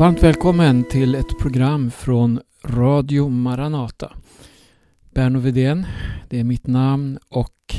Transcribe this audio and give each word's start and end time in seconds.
Varmt 0.00 0.22
välkommen 0.22 0.84
till 0.84 1.14
ett 1.14 1.38
program 1.38 1.90
från 1.90 2.40
Radio 2.64 3.28
Maranata. 3.28 4.12
Berno 5.14 5.38
Widén, 5.38 5.86
det 6.28 6.40
är 6.40 6.44
mitt 6.44 6.66
namn 6.66 7.18
och 7.28 7.74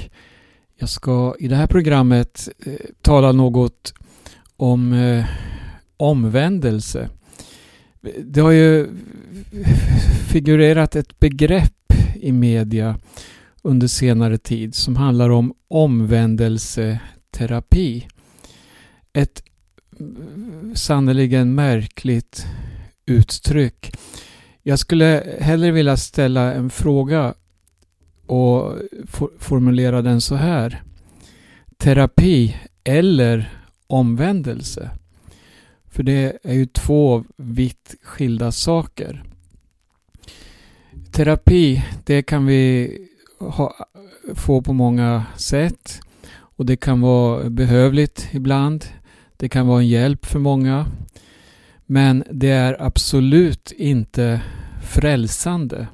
jag 0.76 0.90
ska 0.90 1.36
i 1.40 1.48
det 1.48 1.56
här 1.56 1.68
programmet 1.68 2.50
eh, 2.66 2.74
tala 3.02 3.32
något 3.32 3.94
om 4.58 4.94
eh, 4.94 5.26
omvändelse. 5.98 7.10
Det 8.24 8.42
har 8.42 8.52
ju 8.52 8.90
figurerat 10.32 10.96
ett 10.96 11.20
begrepp 11.20 11.94
i 12.16 12.32
media 12.32 13.00
under 13.62 13.88
senare 13.88 14.38
tid 14.38 14.76
som 14.76 14.96
handlar 14.96 15.30
om 15.30 15.54
omvändelseterapi. 15.68 18.08
Ett 19.14 19.44
sannerligen 20.76 21.56
märkligt 21.56 22.46
uttryck. 23.06 23.98
Jag 24.64 24.80
skulle 24.80 25.38
hellre 25.40 25.72
vilja 25.72 25.98
ställa 25.98 26.54
en 26.54 26.70
fråga 26.70 27.34
och 28.26 28.76
for 29.08 29.30
formulera 29.40 30.02
den 30.02 30.22
så 30.22 30.36
här. 30.36 30.84
Terapi 31.78 32.56
eller 32.84 33.54
omvändelse? 33.88 34.90
För 35.86 36.04
det 36.04 36.38
är 36.44 36.54
ju 36.54 36.66
två 36.66 37.24
vitt 37.38 37.96
skilda 38.04 38.52
saker. 38.52 39.24
Terapi, 41.12 41.84
det 42.06 42.24
kan 42.24 42.46
vi 42.46 42.98
ha, 43.40 43.76
få 44.36 44.62
på 44.62 44.74
många 44.74 45.26
sätt 45.38 46.00
och 46.34 46.66
det 46.66 46.76
kan 46.76 47.02
vara 47.02 47.50
behövligt 47.50 48.30
ibland. 48.32 48.86
Det 49.42 49.50
kan 49.50 49.68
vara 49.68 49.82
en 49.82 49.88
hjälp 49.88 50.26
för 50.26 50.40
många. 50.40 50.86
Men 51.86 52.24
det 52.32 52.50
är 52.50 52.82
absolut 52.82 53.72
inte 53.72 54.42
frälsande. 54.84 55.88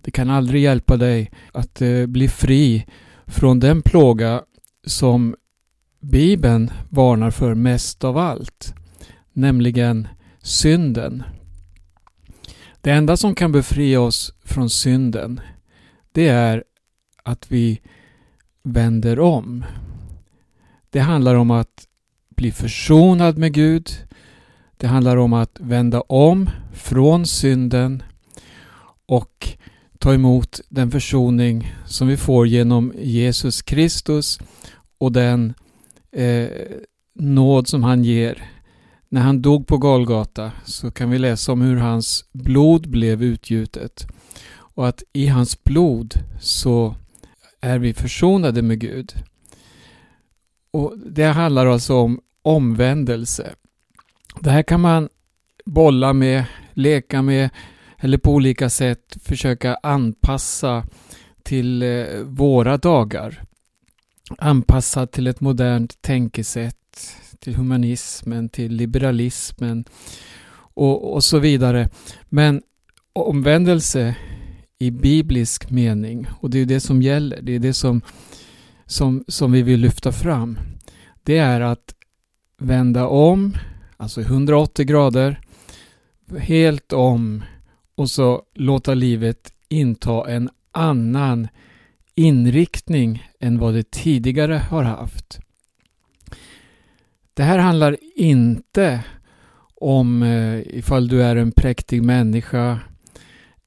Det 0.00 0.10
kan 0.10 0.30
aldrig 0.30 0.62
hjälpa 0.62 0.96
dig 0.96 1.30
att 1.52 1.82
eh, 1.82 2.06
bli 2.06 2.28
fri 2.28 2.86
från 3.26 3.60
den 3.60 3.82
plåga 3.82 4.42
som 4.86 5.36
Bibeln 6.00 6.70
varnar 6.88 7.30
för 7.30 7.54
mest 7.54 8.04
av 8.04 8.18
allt, 8.18 8.74
nämligen 9.32 10.08
synden. 10.42 11.22
Det 12.80 12.90
enda 12.90 13.16
som 13.16 13.34
kan 13.34 13.52
befria 13.52 14.00
oss 14.00 14.34
från 14.44 14.70
synden, 14.70 15.40
det 16.12 16.28
är 16.28 16.64
att 17.22 17.52
vi 17.52 17.80
vänder 18.62 19.20
om. 19.20 19.64
Det 20.90 21.00
handlar 21.00 21.34
om 21.34 21.50
att 21.50 21.88
bli 22.42 22.52
försonad 22.52 23.38
med 23.38 23.52
Gud. 23.52 23.90
Det 24.76 24.86
handlar 24.86 25.16
om 25.16 25.32
att 25.32 25.60
vända 25.60 26.00
om 26.00 26.50
från 26.72 27.26
synden 27.26 28.02
och 29.06 29.48
ta 29.98 30.14
emot 30.14 30.60
den 30.68 30.90
försoning 30.90 31.74
som 31.86 32.08
vi 32.08 32.16
får 32.16 32.46
genom 32.46 32.92
Jesus 32.98 33.62
Kristus 33.62 34.38
och 34.98 35.12
den 35.12 35.54
eh, 36.12 36.48
nåd 37.14 37.68
som 37.68 37.82
han 37.82 38.04
ger. 38.04 38.50
När 39.08 39.20
han 39.20 39.42
dog 39.42 39.66
på 39.66 39.78
Golgata 39.78 40.52
så 40.64 40.90
kan 40.90 41.10
vi 41.10 41.18
läsa 41.18 41.52
om 41.52 41.60
hur 41.60 41.76
hans 41.76 42.24
blod 42.32 42.90
blev 42.90 43.22
utgjutet 43.22 44.06
och 44.54 44.88
att 44.88 45.02
i 45.12 45.26
hans 45.26 45.64
blod 45.64 46.14
så 46.40 46.96
är 47.60 47.78
vi 47.78 47.94
försonade 47.94 48.62
med 48.62 48.78
Gud. 48.80 49.14
Och 50.72 50.98
Det 50.98 51.24
handlar 51.24 51.66
alltså 51.66 51.94
om 51.96 52.20
omvändelse. 52.42 53.54
Det 54.40 54.50
här 54.50 54.62
kan 54.62 54.80
man 54.80 55.08
bolla 55.64 56.12
med, 56.12 56.44
leka 56.72 57.22
med 57.22 57.50
eller 57.98 58.18
på 58.18 58.32
olika 58.32 58.70
sätt 58.70 59.16
försöka 59.22 59.76
anpassa 59.82 60.84
till 61.42 61.82
eh, 61.82 62.06
våra 62.24 62.76
dagar. 62.76 63.42
Anpassa 64.38 65.06
till 65.06 65.26
ett 65.26 65.40
modernt 65.40 66.02
tänkesätt, 66.02 67.16
till 67.38 67.54
humanismen, 67.54 68.48
till 68.48 68.72
liberalismen 68.72 69.84
och, 70.74 71.14
och 71.14 71.24
så 71.24 71.38
vidare. 71.38 71.88
Men 72.24 72.62
omvändelse 73.12 74.14
i 74.78 74.90
biblisk 74.90 75.70
mening, 75.70 76.26
och 76.40 76.50
det 76.50 76.58
är 76.58 76.66
det 76.66 76.80
som 76.80 77.02
gäller, 77.02 77.42
det 77.42 77.54
är 77.54 77.58
det 77.58 77.74
som, 77.74 78.00
som, 78.86 79.24
som 79.28 79.52
vi 79.52 79.62
vill 79.62 79.80
lyfta 79.80 80.12
fram, 80.12 80.58
det 81.22 81.38
är 81.38 81.60
att 81.60 81.94
vända 82.62 83.06
om, 83.06 83.56
alltså 83.96 84.20
180 84.20 84.86
grader, 84.86 85.40
helt 86.38 86.92
om 86.92 87.42
och 87.94 88.10
så 88.10 88.42
låta 88.54 88.94
livet 88.94 89.52
inta 89.68 90.30
en 90.30 90.50
annan 90.72 91.48
inriktning 92.14 93.30
än 93.40 93.58
vad 93.58 93.74
det 93.74 93.90
tidigare 93.90 94.54
har 94.54 94.82
haft. 94.82 95.40
Det 97.34 97.42
här 97.42 97.58
handlar 97.58 97.96
inte 98.16 99.04
om 99.74 100.22
eh, 100.22 100.78
ifall 100.78 101.08
du 101.08 101.22
är 101.22 101.36
en 101.36 101.52
präktig 101.52 102.02
människa 102.02 102.80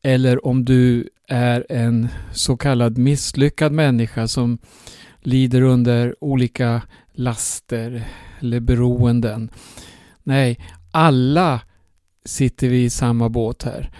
eller 0.02 0.46
om 0.46 0.66
du 0.66 1.10
är 1.28 1.66
en 1.70 2.08
så 2.32 2.58
kallad 2.58 2.98
misslyckad 2.98 3.72
människa 3.72 4.28
som 4.28 4.58
lider 5.22 5.62
under 5.62 6.16
olika 6.24 6.82
laster 7.16 8.08
eller 8.40 8.59
beroenden. 8.59 9.50
Nej, 10.24 10.59
alla 10.92 11.62
sitter 12.26 12.70
vi 12.70 12.84
i 12.84 12.90
samma 12.90 13.30
båt 13.30 13.64
här. 13.64 13.92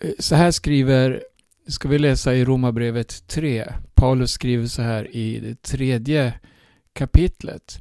Eh, 0.00 0.10
så 0.18 0.34
här 0.34 0.50
skriver, 0.50 1.22
ska 1.68 1.88
vi 1.88 1.98
läsa 1.98 2.34
i 2.34 2.44
Romarbrevet 2.44 3.26
3. 3.28 3.72
Paulus 3.94 4.30
skriver 4.30 4.66
så 4.66 4.82
här 4.82 5.16
i 5.16 5.40
det 5.40 5.62
tredje 5.62 6.34
kapitlet. 6.92 7.80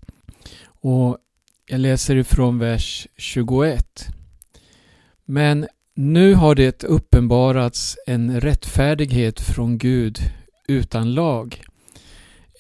Och 0.65 1.17
jag 1.65 1.79
läser 1.79 2.15
ifrån 2.15 2.59
vers 2.59 3.07
21. 3.17 4.07
Men 5.25 5.67
nu 5.95 6.33
har 6.33 6.55
det 6.55 6.83
uppenbarats 6.83 7.97
en 8.07 8.41
rättfärdighet 8.41 9.41
från 9.41 9.77
Gud 9.77 10.19
utan 10.67 11.13
lag. 11.13 11.63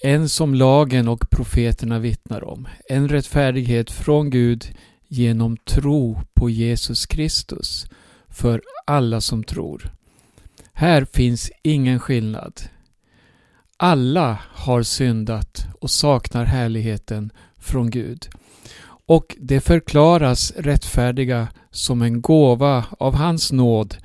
En 0.05 0.29
som 0.29 0.55
lagen 0.55 1.07
och 1.07 1.29
profeterna 1.29 1.99
vittnar 1.99 2.43
om. 2.43 2.67
En 2.89 3.09
rättfärdighet 3.09 3.91
från 3.91 4.29
Gud 4.29 4.65
genom 5.07 5.57
tro 5.57 6.21
på 6.33 6.49
Jesus 6.49 7.05
Kristus 7.05 7.85
för 8.29 8.61
alla 8.85 9.21
som 9.21 9.43
tror. 9.43 9.91
Här 10.73 11.05
finns 11.05 11.51
ingen 11.61 11.99
skillnad. 11.99 12.61
Alla 13.77 14.39
har 14.49 14.83
syndat 14.83 15.65
och 15.79 15.91
saknar 15.91 16.45
härligheten 16.45 17.31
från 17.57 17.89
Gud. 17.89 18.27
Och 19.05 19.35
det 19.39 19.61
förklaras 19.61 20.53
rättfärdiga 20.57 21.47
som 21.71 22.01
en 22.01 22.21
gåva 22.21 22.85
av 22.99 23.15
hans 23.15 23.51
nåd 23.51 23.95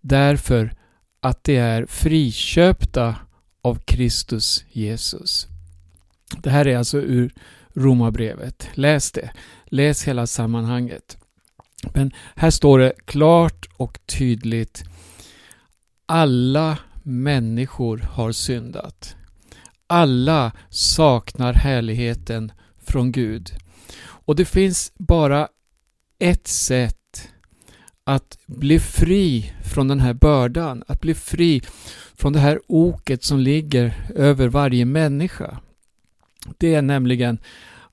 därför 0.00 0.74
att 1.20 1.44
de 1.44 1.56
är 1.56 1.86
friköpta 1.86 3.14
av 3.62 3.78
Kristus 3.84 4.64
Jesus. 4.72 5.46
Det 6.42 6.50
här 6.50 6.66
är 6.66 6.76
alltså 6.76 6.98
ur 6.98 7.32
Romarbrevet. 7.74 8.68
Läs 8.74 9.12
det. 9.12 9.30
Läs 9.64 10.04
hela 10.04 10.26
sammanhanget. 10.26 11.16
Men 11.94 12.12
här 12.36 12.50
står 12.50 12.78
det 12.78 12.92
klart 13.04 13.66
och 13.76 13.98
tydligt 14.06 14.84
alla 16.06 16.78
människor 17.02 17.98
har 17.98 18.32
syndat. 18.32 19.16
Alla 19.86 20.52
saknar 20.70 21.52
härligheten 21.52 22.52
från 22.78 23.12
Gud. 23.12 23.50
Och 24.00 24.36
det 24.36 24.44
finns 24.44 24.92
bara 24.98 25.48
ett 26.18 26.46
sätt 26.46 27.28
att 28.08 28.38
bli 28.46 28.78
fri 28.78 29.52
från 29.64 29.88
den 29.88 30.00
här 30.00 30.14
bördan, 30.14 30.84
att 30.86 31.00
bli 31.00 31.14
fri 31.14 31.62
från 32.14 32.32
det 32.32 32.38
här 32.38 32.60
oket 32.66 33.24
som 33.24 33.38
ligger 33.38 33.94
över 34.14 34.48
varje 34.48 34.84
människa. 34.84 35.60
Det 36.58 36.74
är 36.74 36.82
nämligen 36.82 37.38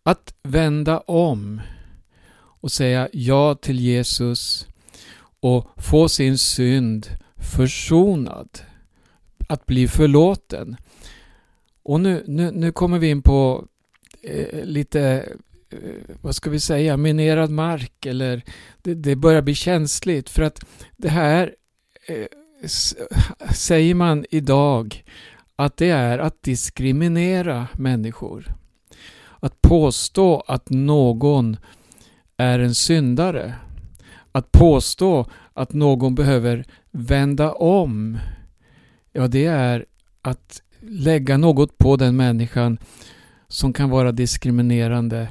att 0.03 0.33
vända 0.43 0.99
om 0.99 1.61
och 2.37 2.71
säga 2.71 3.09
ja 3.13 3.55
till 3.55 3.79
Jesus 3.79 4.67
och 5.39 5.67
få 5.77 6.09
sin 6.09 6.37
synd 6.37 7.07
försonad. 7.35 8.59
Att 9.49 9.65
bli 9.65 9.87
förlåten. 9.87 10.77
Och 11.83 11.99
nu, 12.01 12.23
nu, 12.27 12.51
nu 12.51 12.71
kommer 12.71 12.99
vi 12.99 13.09
in 13.09 13.21
på 13.21 13.65
eh, 14.21 14.63
lite, 14.65 15.29
Eh, 15.83 16.15
vad 16.21 16.35
ska 16.35 16.49
vi 16.49 16.59
säga, 16.59 16.97
minerad 16.97 17.49
mark 17.49 18.05
eller 18.05 18.41
det, 18.81 18.93
det 18.93 19.15
börjar 19.15 19.41
bli 19.41 19.55
känsligt 19.55 20.29
för 20.29 20.41
att 20.41 20.65
det 20.97 21.09
här 21.09 21.55
eh, 22.07 22.25
säger 23.53 23.95
man 23.95 24.25
idag 24.29 25.03
att 25.55 25.77
det 25.77 25.89
är 25.89 26.19
att 26.19 26.43
diskriminera 26.43 27.67
människor. 27.73 28.55
Att 29.39 29.61
påstå 29.61 30.43
att 30.47 30.69
någon 30.69 31.57
är 32.37 32.59
en 32.59 32.75
syndare. 32.75 33.55
Att 34.31 34.51
påstå 34.51 35.25
att 35.53 35.73
någon 35.73 36.15
behöver 36.15 36.65
vända 36.91 37.51
om, 37.51 38.17
ja 39.11 39.27
det 39.27 39.45
är 39.45 39.85
att 40.21 40.61
lägga 40.79 41.37
något 41.37 41.77
på 41.77 41.95
den 41.95 42.15
människan 42.15 42.77
som 43.47 43.73
kan 43.73 43.89
vara 43.89 44.11
diskriminerande 44.11 45.27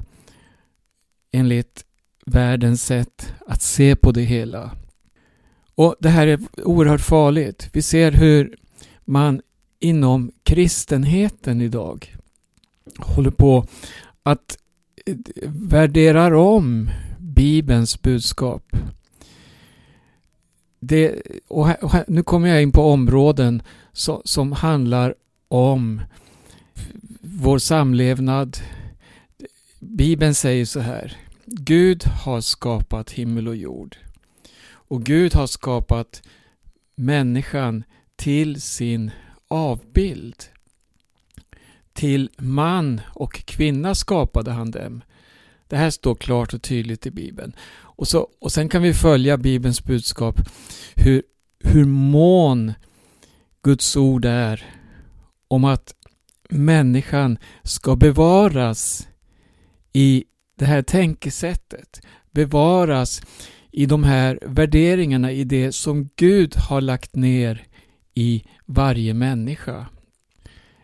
enligt 1.34 1.84
världens 2.26 2.84
sätt 2.84 3.34
att 3.46 3.62
se 3.62 3.96
på 3.96 4.12
det 4.12 4.22
hela. 4.22 4.70
Och 5.75 5.96
Det 6.00 6.08
här 6.08 6.26
är 6.26 6.40
oerhört 6.62 7.00
farligt. 7.00 7.70
Vi 7.72 7.82
ser 7.82 8.12
hur 8.12 8.56
man 9.04 9.42
inom 9.81 10.32
kristenheten 10.42 11.60
idag 11.60 12.16
håller 12.98 13.31
på 13.31 13.66
att 14.22 14.58
eh, 15.06 15.16
värderar 15.46 16.31
värdera 16.31 16.38
om 16.38 16.90
Bibelns 17.19 18.02
budskap. 18.02 18.76
Det, 20.81 21.22
och 21.48 21.66
här, 21.66 21.84
och 21.84 21.90
här, 21.90 22.04
nu 22.08 22.22
kommer 22.22 22.48
jag 22.48 22.62
in 22.62 22.72
på 22.72 22.82
områden 22.82 23.62
så, 23.92 24.22
som 24.25 24.52
handlar 24.52 25.14
om 25.48 26.00
vår 27.20 27.58
samlevnad. 27.58 28.58
Bibeln 29.84 30.34
säger 30.34 30.64
så 30.64 30.81
här. 30.81 31.16
Gud 31.46 32.04
har 32.04 32.40
skapat 32.40 33.10
himmel 33.10 33.48
och 33.48 33.56
jord. 33.56 33.96
Och 34.66 35.02
Gud 35.02 35.34
har 35.34 35.46
skapat 35.46 36.22
människan 36.94 37.84
till 38.16 38.62
sin 38.62 39.10
avbild. 39.48 40.44
Till 41.92 42.31
man 42.38 43.00
och 43.14 43.32
kvinna 43.32 43.94
skapade 43.94 44.50
han 44.50 44.70
dem. 44.70 45.02
Det 45.69 45.76
här 45.76 45.90
står 45.90 46.14
klart 46.14 46.54
och 46.54 46.62
tydligt 46.62 47.06
i 47.06 47.10
Bibeln. 47.10 47.56
Och, 47.72 48.08
så, 48.08 48.28
och 48.38 48.52
sen 48.52 48.69
kan 48.69 48.82
vi 48.82 48.94
följa 48.94 49.36
Bibelns 49.36 49.84
budskap 49.84 50.40
hur, 50.94 51.22
hur 51.58 51.84
mån 51.84 52.72
Guds 53.62 53.96
ord 53.96 54.25
är 54.25 54.64
om 55.48 55.64
att 55.64 55.94
människan 56.48 57.38
ska 57.62 57.96
bevaras 57.96 59.08
i 59.94 60.25
det 60.58 60.64
här 60.64 60.82
tänkesättet. 60.82 62.00
Bevaras 62.31 63.23
i 63.70 63.87
de 63.87 64.05
här 64.05 64.38
värderingarna, 64.43 65.32
i 65.32 65.44
det 65.44 65.73
som 65.73 66.11
Gud 66.17 66.56
har 66.56 66.81
lagt 66.81 67.17
ner 67.17 67.67
i 68.14 68.44
varje 68.67 69.14
människa. 69.14 69.87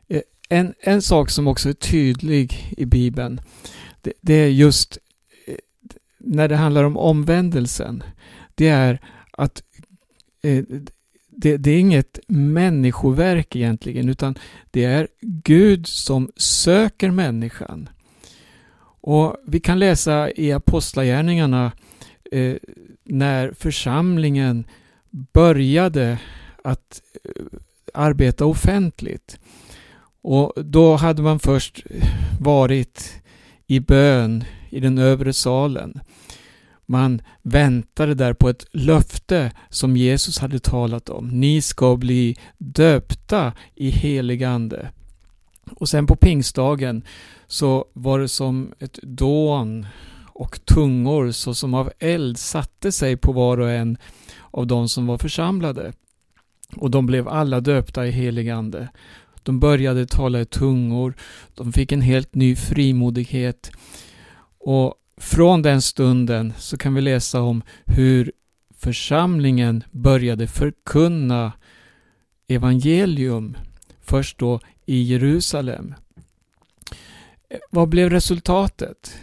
Eh, 0.09 0.23
en, 0.49 0.75
en 0.81 1.03
sak 1.03 1.31
som 1.31 1.47
också 1.47 1.69
är 1.69 1.73
tydlig 1.73 2.75
i 2.77 2.85
Bibeln, 2.85 3.41
det, 4.01 4.13
det 4.21 4.35
är 4.35 4.49
just 4.49 4.99
eh, 5.47 5.55
när 6.19 6.49
det 6.49 6.57
handlar 6.57 6.85
om 6.85 6.97
omvändelsen. 6.97 8.03
Det 8.55 8.69
är 8.69 9.01
att 9.33 9.63
eh, 10.43 10.65
det, 11.29 11.57
det, 11.57 11.71
är 11.71 11.79
inget 11.79 12.21
människoverk 12.29 13.57
egentligen, 13.57 14.09
utan 14.09 14.39
det 14.71 14.85
är 14.85 15.09
Gud 15.21 15.87
som 15.87 16.31
söker 16.37 17.11
människan. 17.11 17.89
Och 19.11 19.37
Vi 19.47 19.61
kan 19.61 19.79
läsa 19.79 20.31
i 20.31 20.53
Apostlagärningarna 20.53 21.73
eh, 22.33 22.57
när 23.05 23.53
församlingen 23.53 24.65
började 25.11 26.19
att 26.65 27.03
eh, 27.25 27.43
arbeta 27.95 28.45
offentligt. 28.45 29.39
Och 30.23 30.53
Då 30.65 30.97
hade 30.97 31.23
man 31.23 31.41
först 31.41 31.83
varit 32.41 33.23
i 33.67 33.81
bön 33.81 34.45
i 34.71 34.81
den 34.81 34.99
övre 34.99 35.33
salen. 35.33 36.01
Man 36.87 37.23
väntade 37.43 38.15
där 38.15 38.35
på 38.35 38.49
ett 38.49 38.67
löfte 38.73 39.53
som 39.69 39.97
Jesus 39.97 40.39
hade 40.39 40.59
talat 40.59 41.09
om. 41.09 41.29
Ni 41.29 41.63
ska 41.63 41.97
bli 41.97 42.37
döpta 42.59 43.53
i 43.75 43.91
helig 43.91 44.45
ande. 44.45 44.91
Och 45.77 45.89
sen 45.89 46.07
på 46.07 46.17
pingstdagen 46.17 47.03
så 47.47 47.85
var 47.93 48.19
det 48.19 48.29
som 48.29 48.73
ett 48.79 48.99
dån 49.03 49.87
och 50.27 50.65
tungor 50.65 51.31
såsom 51.31 51.75
av 51.75 51.91
eld 51.99 52.39
satte 52.39 52.93
sig 52.93 53.17
på 53.17 53.33
var 53.33 53.61
och 53.61 53.71
en 53.71 53.97
av 54.51 54.67
de 54.67 54.89
som 54.89 55.07
var 55.07 55.19
församlade. 55.19 55.93
Och 56.77 56.91
de 56.91 57.07
blev 57.07 57.29
alla 57.29 57.61
döpta 57.61 58.07
i 58.07 58.11
helig 58.11 58.49
ande. 58.49 58.89
De 59.43 59.61
började 59.61 60.07
tala 60.07 60.41
i 60.41 60.45
tungor, 60.45 61.15
de 61.55 61.73
fick 61.73 61.93
en 61.93 62.01
helt 62.01 62.35
ny 62.35 62.57
frimodighet. 62.57 63.71
Och 64.59 64.95
från 65.17 65.63
den 65.63 65.83
stunden 65.83 66.53
så 66.59 66.77
kan 66.77 66.95
vi 66.95 67.01
läsa 67.01 67.41
om 67.41 67.63
hur 67.85 68.33
församlingen 68.77 69.85
började 69.91 70.47
förkunna 70.47 71.53
evangelium, 72.49 73.57
först 74.01 74.39
då 74.39 74.61
i 74.91 75.03
Jerusalem. 75.03 75.95
Vad 77.71 77.89
blev 77.89 78.11
resultatet? 78.11 79.15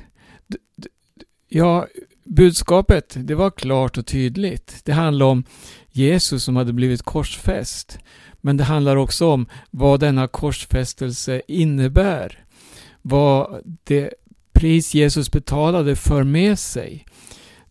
Ja, 1.47 1.87
budskapet 2.23 3.15
det 3.17 3.35
var 3.35 3.51
klart 3.51 3.97
och 3.97 4.05
tydligt. 4.05 4.81
Det 4.85 4.91
handlade 4.91 5.31
om 5.31 5.43
Jesus 5.91 6.43
som 6.43 6.55
hade 6.55 6.73
blivit 6.73 7.01
korsfäst. 7.01 7.99
Men 8.41 8.57
det 8.57 8.63
handlar 8.63 8.95
också 8.95 9.27
om 9.27 9.45
vad 9.71 9.99
denna 9.99 10.27
korsfästelse 10.27 11.41
innebär. 11.47 12.45
Vad 13.01 13.61
det 13.83 14.13
pris 14.53 14.93
Jesus 14.93 15.31
betalade 15.31 15.95
för 15.95 16.23
med 16.23 16.59
sig. 16.59 17.05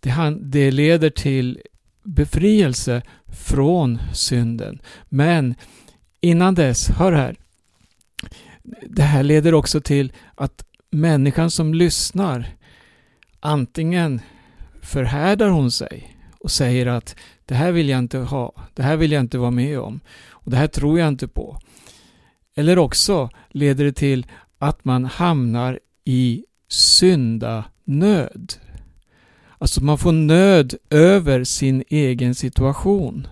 Det, 0.00 0.37
det 0.40 0.70
leder 0.70 1.10
till 1.10 1.60
befrielse 2.02 3.02
från 3.26 3.98
synden. 4.14 4.81
Men 5.08 5.54
innan 6.20 6.54
dess, 6.54 6.88
hör 6.88 7.12
här. 7.12 7.37
Det 8.89 9.03
här 9.03 9.23
leder 9.23 9.55
också 9.55 9.81
till 9.81 10.13
att 10.35 10.65
människan 10.91 11.51
som 11.51 11.75
lyssnar 11.75 12.47
antingen 13.41 14.21
förhärdar 14.83 15.49
hon 15.49 15.71
sig 15.71 16.17
och 16.39 16.51
säger 16.51 16.87
att 16.87 17.17
det 17.45 17.55
här 17.55 17.73
vill 17.73 17.89
jag 17.89 17.99
inte 17.99 18.19
ha, 18.19 18.53
det 18.75 18.83
här 18.83 18.97
vill 18.97 19.13
jag 19.13 19.21
inte 19.21 19.39
vara 19.39 19.51
med 19.51 19.81
om 19.81 20.01
och 20.29 20.51
det 20.51 20.57
här 20.57 20.67
tror 20.67 20.99
jag 20.99 21.09
inte 21.09 21.29
på. 21.29 21.61
Eller 22.55 22.79
också 22.79 23.31
leder 23.51 23.85
det 23.85 23.93
till 23.93 24.27
att 24.59 24.85
man 24.85 25.05
hamnar 25.05 25.81
i 26.05 26.45
syndanöd. 26.69 28.55
Alltså 29.58 29.85
man 29.85 29.99
får 29.99 30.13
nöd 30.13 30.75
över 30.91 31.44
sin 31.44 31.85
egen 31.89 32.35
situation. 32.35 33.27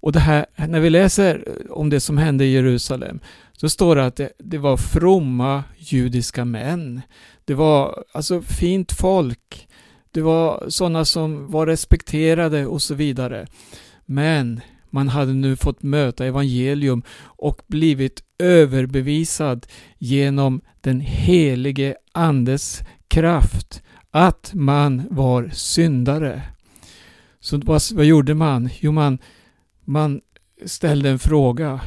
Och 0.00 0.12
det 0.12 0.20
här, 0.20 0.46
när 0.56 0.80
vi 0.80 0.90
läser 0.90 1.44
om 1.70 1.90
det 1.90 2.00
som 2.00 2.18
hände 2.18 2.44
i 2.44 2.52
Jerusalem 2.52 3.20
så 3.52 3.68
står 3.68 3.96
det 3.96 4.06
att 4.06 4.16
det, 4.16 4.32
det 4.38 4.58
var 4.58 4.76
fromma 4.76 5.64
judiska 5.78 6.44
män. 6.44 7.02
Det 7.44 7.54
var 7.54 8.04
alltså 8.12 8.42
fint 8.42 8.92
folk. 8.92 9.68
Det 10.10 10.20
var 10.20 10.64
sådana 10.68 11.04
som 11.04 11.50
var 11.50 11.66
respekterade 11.66 12.66
och 12.66 12.82
så 12.82 12.94
vidare. 12.94 13.46
Men 14.06 14.60
man 14.90 15.08
hade 15.08 15.32
nu 15.32 15.56
fått 15.56 15.82
möta 15.82 16.26
evangelium 16.26 17.02
och 17.22 17.62
blivit 17.66 18.22
överbevisad 18.38 19.66
genom 19.98 20.60
den 20.80 21.00
helige 21.00 21.94
Andes 22.12 22.80
kraft 23.08 23.82
att 24.10 24.50
man 24.54 25.02
var 25.10 25.50
syndare. 25.52 26.42
Så 27.40 27.58
vad, 27.58 27.82
vad 27.92 28.04
gjorde 28.04 28.34
man? 28.34 28.68
Jo, 28.80 28.92
man, 28.92 29.18
man 29.90 30.20
ställde 30.66 31.10
en 31.10 31.18
fråga. 31.18 31.80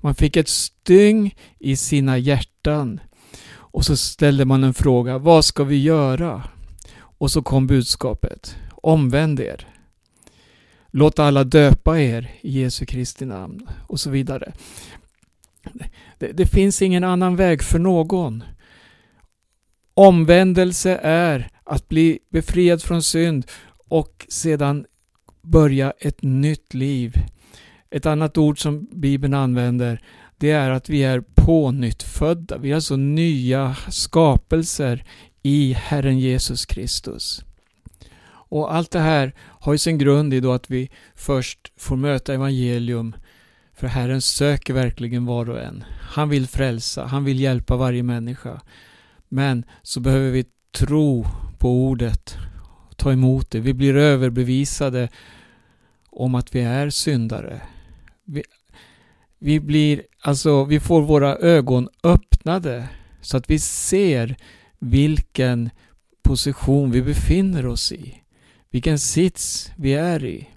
Man 0.00 0.14
fick 0.14 0.36
ett 0.36 0.48
styng 0.48 1.34
i 1.58 1.76
sina 1.76 2.18
hjärtan. 2.18 3.00
Och 3.52 3.84
så 3.84 3.96
ställde 3.96 4.44
man 4.44 4.64
en 4.64 4.74
fråga. 4.74 5.18
Vad 5.18 5.44
ska 5.44 5.64
vi 5.64 5.82
göra? 5.82 6.42
Och 6.96 7.30
så 7.30 7.42
kom 7.42 7.66
budskapet. 7.66 8.56
Omvänd 8.70 9.40
er. 9.40 9.66
Låt 10.90 11.18
alla 11.18 11.44
döpa 11.44 12.00
er 12.00 12.30
i 12.40 12.60
Jesu 12.60 12.86
Kristi 12.86 13.24
namn 13.24 13.66
och 13.86 14.00
så 14.00 14.10
vidare. 14.10 14.52
Det, 16.18 16.32
det, 16.32 16.46
finns 16.46 16.82
ingen 16.82 17.04
annan 17.04 17.36
väg 17.36 17.62
för 17.62 17.78
någon. 17.78 18.44
Omvändelse 19.94 21.00
är 21.02 21.50
att 21.64 21.88
bli 21.88 22.18
befriad 22.30 22.82
från 22.82 23.02
synd 23.02 23.46
och 23.88 24.26
sedan 24.28 24.86
börja 25.42 25.92
ett 25.98 26.22
nytt 26.22 26.74
liv. 26.74 27.16
Ett 27.90 28.06
annat 28.06 28.38
ord 28.38 28.62
som 28.62 28.88
Bibeln 28.92 29.34
använder 29.34 30.00
det 30.38 30.50
är 30.50 30.70
att 30.70 30.88
vi 30.88 31.04
är 31.04 31.20
pånyttfödda. 31.34 32.58
Vi 32.58 32.70
är 32.70 32.74
alltså 32.74 32.96
nya 32.96 33.76
skapelser 33.88 35.04
i 35.42 35.72
Herren 35.72 36.18
Jesus 36.18 36.66
Kristus. 36.66 37.44
Och 38.32 38.74
allt 38.74 38.90
det 38.90 39.00
här 39.00 39.34
har 39.38 39.72
ju 39.72 39.78
sin 39.78 39.98
grund 39.98 40.34
i 40.34 40.40
då 40.40 40.52
att 40.52 40.70
vi 40.70 40.90
först 41.14 41.72
får 41.76 41.96
möta 41.96 42.34
evangelium 42.34 43.14
för 43.72 43.86
Herren 43.86 44.22
söker 44.22 44.74
verkligen 44.74 45.26
var 45.26 45.50
och 45.50 45.60
en. 45.60 45.84
Han 46.00 46.28
vill 46.28 46.46
frälsa, 46.46 47.04
han 47.04 47.24
vill 47.24 47.40
hjälpa 47.40 47.76
varje 47.76 48.02
människa. 48.02 48.60
Men 49.28 49.64
så 49.82 50.00
behöver 50.00 50.30
vi 50.30 50.44
tro 50.72 51.26
på 51.58 51.86
ordet, 51.86 52.36
ta 52.96 53.12
emot 53.12 53.50
det. 53.50 53.60
Vi 53.60 53.74
blir 53.74 53.96
överbevisade 53.96 55.08
om 56.10 56.34
att 56.34 56.54
vi 56.54 56.60
är 56.60 56.90
syndare. 56.90 57.60
Vi, 58.32 58.42
vi 59.38 59.60
blir, 59.60 60.02
alltså, 60.20 60.64
vi 60.64 60.80
får 60.80 61.02
våra 61.02 61.36
ögon 61.36 61.88
öppnade 62.04 62.88
så 63.20 63.36
att 63.36 63.50
vi 63.50 63.58
ser 63.58 64.36
vilken 64.78 65.70
position 66.22 66.90
vi 66.90 67.02
befinner 67.02 67.66
oss 67.66 67.92
i. 67.92 68.22
Vilken 68.70 68.98
sits 68.98 69.72
vi 69.76 69.94
är 69.94 70.24
i. 70.24 70.48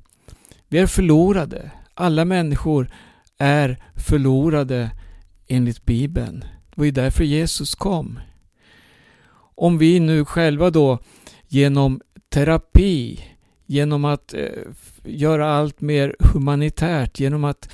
Vi 0.68 0.78
är 0.78 0.88
förlorade. 0.88 1.72
Alla 1.94 2.26
människor 2.26 2.92
är 3.38 3.84
förlorade 3.96 4.92
enligt 5.48 5.86
Bibeln. 5.86 6.40
Det 6.40 6.74
var 6.76 6.86
ju 6.86 6.92
därför 6.92 7.24
Jesus 7.24 7.76
kom. 7.76 8.20
Om 9.56 9.78
vi 9.78 10.00
nu 10.00 10.26
själva 10.26 10.70
då 10.70 11.00
genom 11.48 12.02
terapi, 12.30 13.24
genom 13.74 14.06
att 14.06 14.34
eh, 14.34 14.48
göra 15.04 15.56
allt 15.56 15.82
mer 15.82 16.16
humanitärt, 16.20 17.20
genom 17.20 17.44
att 17.44 17.70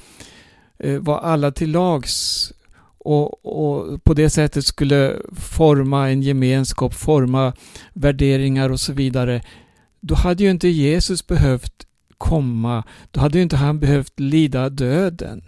eh, 0.78 1.00
vara 1.00 1.20
alla 1.20 1.52
till 1.52 1.72
lags 1.72 2.52
och, 2.98 3.46
och, 3.46 4.04
på 4.04 4.14
det 4.14 4.30
sättet 4.30 4.66
skulle 4.66 5.16
forma 5.36 6.10
en 6.10 6.22
gemenskap, 6.22 6.94
forma 6.94 7.54
värderingar 7.94 8.70
och 8.70 8.80
så 8.80 8.94
vidare. 8.94 9.42
Då 10.00 10.16
hade 10.16 10.44
ju 10.44 10.50
inte 10.50 10.68
Jesus 10.68 11.28
behövt 11.28 11.88
komma, 12.18 12.84
då 13.12 13.20
hade 13.20 13.38
ju 13.38 13.44
inte 13.44 13.56
han 13.56 13.80
behövt 13.80 14.20
lida 14.20 14.70
döden. 14.70 15.44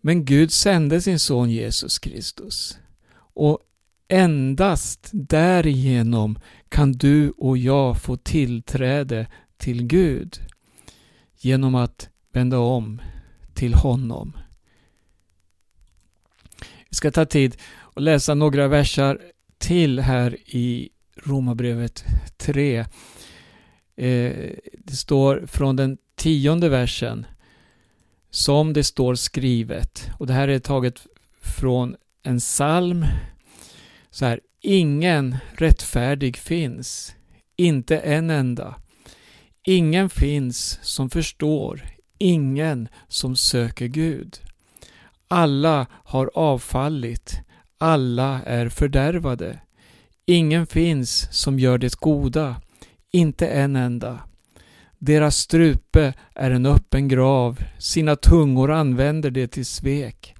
Men 0.00 0.24
Gud 0.24 0.52
sände 0.52 1.00
sin 1.00 1.18
son 1.18 1.50
Jesus 1.50 1.98
Kristus. 1.98 2.78
Och 3.34 3.58
endast 4.08 5.10
därigenom 5.12 6.38
kan 6.68 6.92
du 6.92 7.30
och 7.30 7.58
jag 7.58 8.02
få 8.02 8.16
tillträde 8.16 9.26
till 9.56 9.86
Gud. 9.86 10.38
Genom 11.36 11.74
att 11.74 12.08
vända 12.32 12.58
om 12.58 13.02
till 13.54 13.74
honom. 13.74 14.36
Vi 16.88 16.94
ska 16.94 17.10
ta 17.10 17.24
tid 17.24 17.56
och 17.76 18.02
läsa 18.02 18.34
några 18.34 18.68
versar 18.68 19.20
till 19.58 20.00
här 20.00 20.36
i 20.46 20.88
Romarbrevet 21.16 22.04
3. 22.36 22.78
Eh, 22.78 22.86
det 24.78 24.96
står 24.96 25.46
från 25.46 25.76
den 25.76 25.98
tionde 26.14 26.68
versen 26.68 27.26
som 28.30 28.72
det 28.72 28.84
står 28.84 29.14
skrivet. 29.14 30.10
Och 30.18 30.26
det 30.26 30.32
här 30.32 30.48
är 30.48 30.58
taget 30.58 31.06
från 31.40 31.96
en 32.22 32.38
psalm. 32.38 33.06
Så 34.10 34.24
här, 34.24 34.40
ingen 34.68 35.36
rättfärdig 35.52 36.36
finns, 36.36 37.14
inte 37.56 37.98
en 37.98 38.30
enda. 38.30 38.74
Ingen 39.66 40.10
finns 40.10 40.78
som 40.82 41.10
förstår, 41.10 41.82
ingen 42.18 42.88
som 43.08 43.36
söker 43.36 43.86
Gud. 43.86 44.38
Alla 45.28 45.86
har 45.90 46.30
avfallit, 46.34 47.40
alla 47.78 48.42
är 48.42 48.68
fördärvade. 48.68 49.60
Ingen 50.26 50.66
finns 50.66 51.28
som 51.32 51.58
gör 51.58 51.78
det 51.78 51.94
goda, 51.94 52.60
inte 53.12 53.48
en 53.48 53.76
enda. 53.76 54.20
Deras 54.98 55.36
strupe 55.36 56.14
är 56.34 56.50
en 56.50 56.66
öppen 56.66 57.08
grav, 57.08 57.58
sina 57.78 58.16
tungor 58.16 58.70
använder 58.72 59.30
de 59.30 59.48
till 59.48 59.66
svek. 59.66 60.34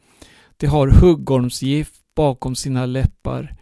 De 0.57 0.67
har 0.67 0.89
huggormsgift 0.89 1.95
bakom 2.15 2.57
sina 2.57 2.87
läppar. 2.87 3.58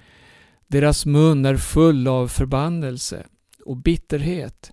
Deras 0.67 1.07
mun 1.07 1.45
är 1.45 1.57
full 1.57 2.09
av 2.09 2.29
förbannelse 2.29 3.27
och 3.65 3.77
bitterhet. 3.77 4.71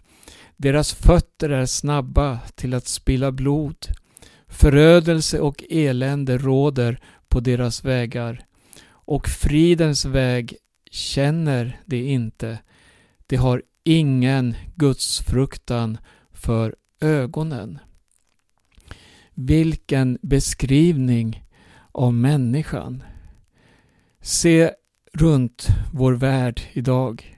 Deras 0.57 0.93
fötter 0.93 1.49
är 1.49 1.65
snabba 1.65 2.39
till 2.55 2.73
att 2.73 2.87
spilla 2.87 3.31
blod. 3.31 3.87
Förödelse 4.47 5.39
och 5.39 5.63
elände 5.69 6.37
råder 6.37 6.99
på 7.27 7.39
deras 7.39 7.85
vägar 7.85 8.45
och 8.85 9.27
fridens 9.27 10.05
väg 10.05 10.55
känner 10.91 11.79
de 11.85 11.97
inte. 11.97 12.59
De 13.27 13.35
har 13.35 13.63
ingen 13.83 14.55
gudsfruktan 14.75 15.97
för 16.31 16.75
ögonen. 17.01 17.79
Vilken 19.33 20.19
beskrivning 20.21 21.43
av 21.91 22.13
människan. 22.13 23.03
Se 24.21 24.71
runt 25.17 25.67
vår 25.91 26.13
värld 26.13 26.61
idag. 26.73 27.37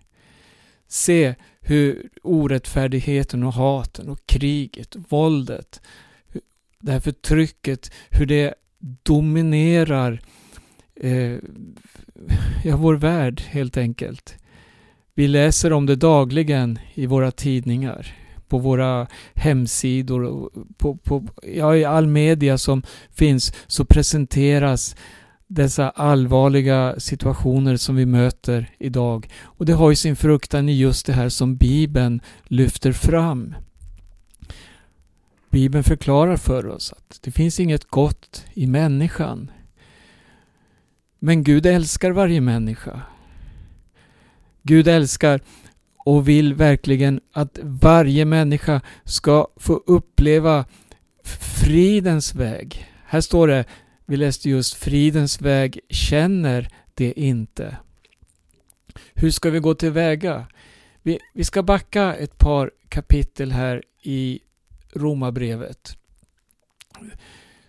Se 0.87 1.35
hur 1.61 2.09
orättfärdigheten 2.23 3.43
och 3.43 3.53
haten 3.53 4.09
och 4.09 4.25
kriget, 4.25 4.95
våldet, 5.09 5.81
det 6.79 6.91
här 6.91 6.99
förtrycket, 6.99 7.91
hur 8.09 8.25
det 8.25 8.53
dominerar 9.03 10.21
eh, 10.95 11.37
ja, 12.63 12.77
vår 12.77 12.95
värld 12.95 13.41
helt 13.41 13.77
enkelt. 13.77 14.37
Vi 15.13 15.27
läser 15.27 15.73
om 15.73 15.85
det 15.85 15.95
dagligen 15.95 16.79
i 16.93 17.05
våra 17.05 17.31
tidningar, 17.31 18.15
på 18.47 18.57
våra 18.57 19.07
hemsidor, 19.33 20.49
på, 20.77 20.97
på, 20.97 21.27
ja, 21.43 21.75
i 21.75 21.85
all 21.85 22.07
media 22.07 22.57
som 22.57 22.83
finns 23.09 23.53
så 23.67 23.85
presenteras 23.85 24.95
dessa 25.47 25.89
allvarliga 25.89 26.99
situationer 26.99 27.77
som 27.77 27.95
vi 27.95 28.05
möter 28.05 28.69
idag. 28.79 29.29
Och 29.43 29.65
det 29.65 29.73
har 29.73 29.89
ju 29.89 29.95
sin 29.95 30.15
fruktan 30.15 30.69
i 30.69 30.77
just 30.77 31.05
det 31.05 31.13
här 31.13 31.29
som 31.29 31.55
Bibeln 31.55 32.21
lyfter 32.43 32.91
fram. 32.91 33.55
Bibeln 35.49 35.83
förklarar 35.83 36.37
för 36.37 36.67
oss 36.67 36.93
att 36.93 37.19
det 37.21 37.31
finns 37.31 37.59
inget 37.59 37.85
gott 37.85 38.45
i 38.53 38.67
människan. 38.67 39.51
Men 41.19 41.43
Gud 41.43 41.65
älskar 41.65 42.11
varje 42.11 42.41
människa. 42.41 43.01
Gud 44.63 44.87
älskar 44.87 45.41
och 45.97 46.27
vill 46.27 46.53
verkligen 46.53 47.19
att 47.33 47.59
varje 47.63 48.25
människa 48.25 48.81
ska 49.03 49.47
få 49.57 49.73
uppleva 49.73 50.65
fridens 51.63 52.35
väg. 52.35 52.87
Här 53.05 53.21
står 53.21 53.47
det, 53.47 53.65
vi 54.05 54.17
läste 54.17 54.49
just 54.49 54.73
fridens 54.73 55.41
väg 55.41 55.79
känner 55.89 56.69
det 56.93 57.19
inte. 57.19 57.77
Hur 59.13 59.31
ska 59.31 59.49
vi 59.49 59.59
gå 59.59 59.75
tillväga? 59.75 60.47
Vi, 61.01 61.19
vi 61.33 61.43
ska 61.43 61.63
backa 61.63 62.15
ett 62.15 62.37
par 62.37 62.71
kapitel 62.89 63.51
här 63.51 63.83
i 64.01 64.39
Romarbrevet. 64.93 65.97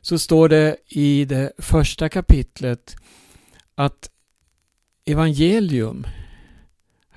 Så 0.01 0.19
står 0.19 0.49
det 0.49 0.77
i 0.89 1.25
det 1.25 1.53
första 1.59 2.09
kapitlet 2.09 2.97
att 3.75 4.11
evangelium 5.05 6.07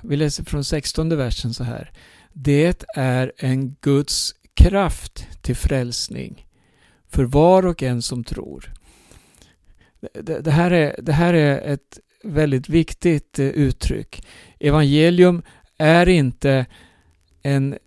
vi 0.01 0.17
läser 0.17 0.43
från 0.43 0.63
16 0.63 1.17
versen 1.17 1.53
så 1.53 1.63
här. 1.63 1.91
Det 2.33 2.83
är 2.95 3.31
en 3.37 3.75
Guds 3.81 4.35
kraft 4.53 5.27
till 5.41 5.55
frälsning 5.55 6.47
för 7.07 7.23
var 7.23 7.65
och 7.65 7.83
en 7.83 8.01
som 8.01 8.23
tror. 8.23 8.73
Det, 10.13 10.39
det, 10.39 10.51
här, 10.51 10.71
är, 10.71 10.95
det 11.01 11.11
här 11.11 11.33
är 11.33 11.73
ett 11.73 11.99
väldigt 12.23 12.69
viktigt 12.69 13.39
eh, 13.39 13.45
uttryck. 13.45 14.27
Evangelium 14.59 15.41
är 15.77 16.09
inte 16.09 16.65
en, 17.41 17.77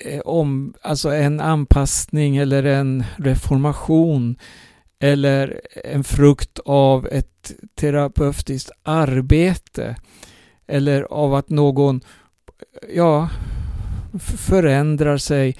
eh, 0.00 0.20
om, 0.20 0.74
alltså 0.82 1.10
en 1.10 1.40
anpassning 1.40 2.36
eller 2.36 2.62
en 2.64 3.04
reformation 3.16 4.36
eller 4.98 5.60
en 5.84 6.04
frukt 6.04 6.58
av 6.64 7.08
ett 7.12 7.52
terapeutiskt 7.74 8.70
arbete 8.82 9.96
eller 10.66 11.02
av 11.02 11.34
att 11.34 11.50
någon 11.50 12.00
ja, 12.94 13.28
förändrar 14.18 15.16
sig 15.18 15.56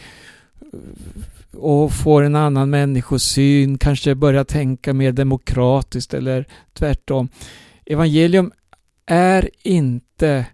och 1.56 1.92
får 1.92 2.22
en 2.22 2.36
annan 2.36 2.70
människosyn, 2.70 3.78
kanske 3.78 4.14
börjar 4.14 4.44
tänka 4.44 4.94
mer 4.94 5.12
demokratiskt 5.12 6.14
eller 6.14 6.46
tvärtom. 6.72 7.28
Evangelium 7.86 8.52
är 9.06 9.50
inte 9.62 10.46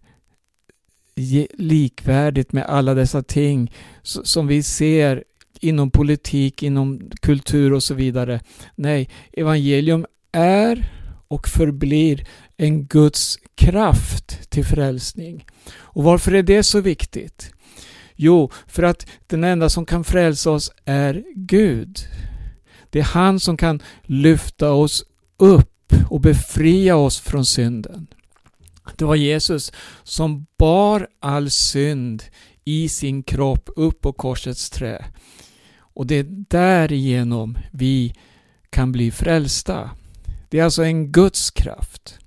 likvärdigt 1.54 2.52
med 2.52 2.64
alla 2.66 2.94
dessa 2.94 3.22
ting 3.22 3.72
som 4.02 4.46
vi 4.46 4.62
ser 4.62 5.24
inom 5.60 5.90
politik, 5.90 6.62
inom 6.62 7.10
kultur 7.20 7.72
och 7.72 7.82
så 7.82 7.94
vidare. 7.94 8.40
Nej, 8.74 9.10
evangelium 9.32 10.06
är 10.32 10.92
och 11.28 11.48
förblir 11.48 12.26
en 12.56 12.86
Guds 12.86 13.38
kraft 13.54 14.50
till 14.50 14.64
frälsning. 14.64 15.46
Och 15.74 16.04
varför 16.04 16.34
är 16.34 16.42
det 16.42 16.62
så 16.62 16.80
viktigt? 16.80 17.50
Jo, 18.16 18.50
för 18.66 18.82
att 18.82 19.06
den 19.26 19.44
enda 19.44 19.68
som 19.68 19.86
kan 19.86 20.04
frälsa 20.04 20.50
oss 20.50 20.70
är 20.84 21.24
Gud. 21.34 21.98
Det 22.90 22.98
är 22.98 23.04
han 23.04 23.40
som 23.40 23.56
kan 23.56 23.82
lyfta 24.02 24.72
oss 24.72 25.04
upp 25.36 25.92
och 26.10 26.20
befria 26.20 26.96
oss 26.96 27.20
från 27.20 27.44
synden. 27.44 28.06
Det 28.96 29.04
var 29.04 29.14
Jesus 29.14 29.72
som 30.02 30.46
bar 30.58 31.08
all 31.20 31.50
synd 31.50 32.22
i 32.64 32.88
sin 32.88 33.22
kropp 33.22 33.70
upp 33.76 34.00
på 34.00 34.12
korsets 34.12 34.70
trä. 34.70 35.04
Och 35.78 36.06
det 36.06 36.14
är 36.14 36.26
därigenom 36.48 37.58
vi 37.72 38.14
kan 38.70 38.92
bli 38.92 39.10
frälsta. 39.10 39.90
Det 40.48 40.58
är 40.58 40.64
alltså 40.64 40.84
en 40.84 41.12
Guds 41.12 41.50
kraft. 41.50 42.18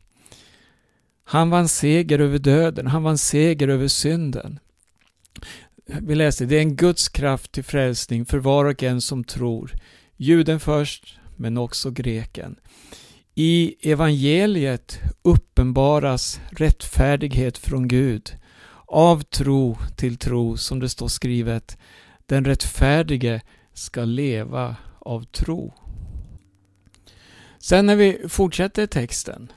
Han 1.23 1.49
vann 1.49 1.67
seger 1.67 2.19
över 2.19 2.39
döden, 2.39 2.87
han 2.87 3.03
vann 3.03 3.17
seger 3.17 3.67
över 3.67 3.87
synden. 3.87 4.59
Vi 5.85 6.15
läser, 6.15 6.45
det 6.45 6.55
är 6.55 6.61
en 6.61 6.75
Guds 6.75 7.09
kraft 7.09 7.51
till 7.51 7.63
frälsning 7.63 8.25
för 8.25 8.37
var 8.37 8.65
och 8.65 8.83
en 8.83 9.01
som 9.01 9.23
tror. 9.23 9.73
Juden 10.17 10.59
först, 10.59 11.19
men 11.35 11.57
också 11.57 11.91
greken. 11.91 12.55
I 13.35 13.75
evangeliet 13.91 14.99
uppenbaras 15.21 16.39
rättfärdighet 16.49 17.57
från 17.57 17.87
Gud. 17.87 18.31
Av 18.87 19.21
tro 19.21 19.77
till 19.97 20.17
tro, 20.17 20.57
som 20.57 20.79
det 20.79 20.89
står 20.89 21.07
skrivet. 21.07 21.77
Den 22.25 22.45
rättfärdige 22.45 23.41
ska 23.73 24.03
leva 24.05 24.75
av 24.99 25.23
tro. 25.23 25.73
Sen 27.59 27.85
när 27.85 27.95
vi 27.95 28.25
fortsätter 28.27 28.87
texten 28.87 29.51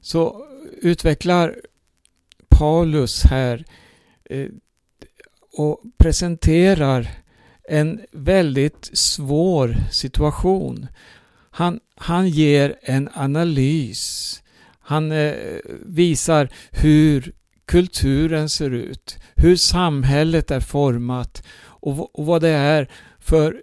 så 0.00 0.46
utvecklar 0.82 1.56
Paulus 2.48 3.22
här 3.22 3.64
eh, 4.24 4.48
och 5.58 5.82
presenterar 5.98 7.08
en 7.68 8.00
väldigt 8.12 8.90
svår 8.92 9.76
situation. 9.90 10.86
Han, 11.50 11.80
han 11.94 12.28
ger 12.28 12.76
en 12.82 13.08
analys. 13.14 14.42
Han 14.80 15.12
eh, 15.12 15.34
visar 15.82 16.48
hur 16.70 17.32
kulturen 17.64 18.48
ser 18.48 18.70
ut, 18.70 19.18
hur 19.36 19.56
samhället 19.56 20.50
är 20.50 20.60
format 20.60 21.42
och, 21.60 22.18
och 22.18 22.26
vad 22.26 22.42
det 22.42 22.48
är 22.48 22.90
för 23.18 23.62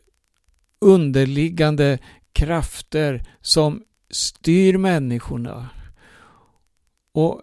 underliggande 0.82 2.00
krafter 2.34 3.24
som 3.42 3.84
styr 4.10 4.78
människorna. 4.78 5.70
Och 7.12 7.42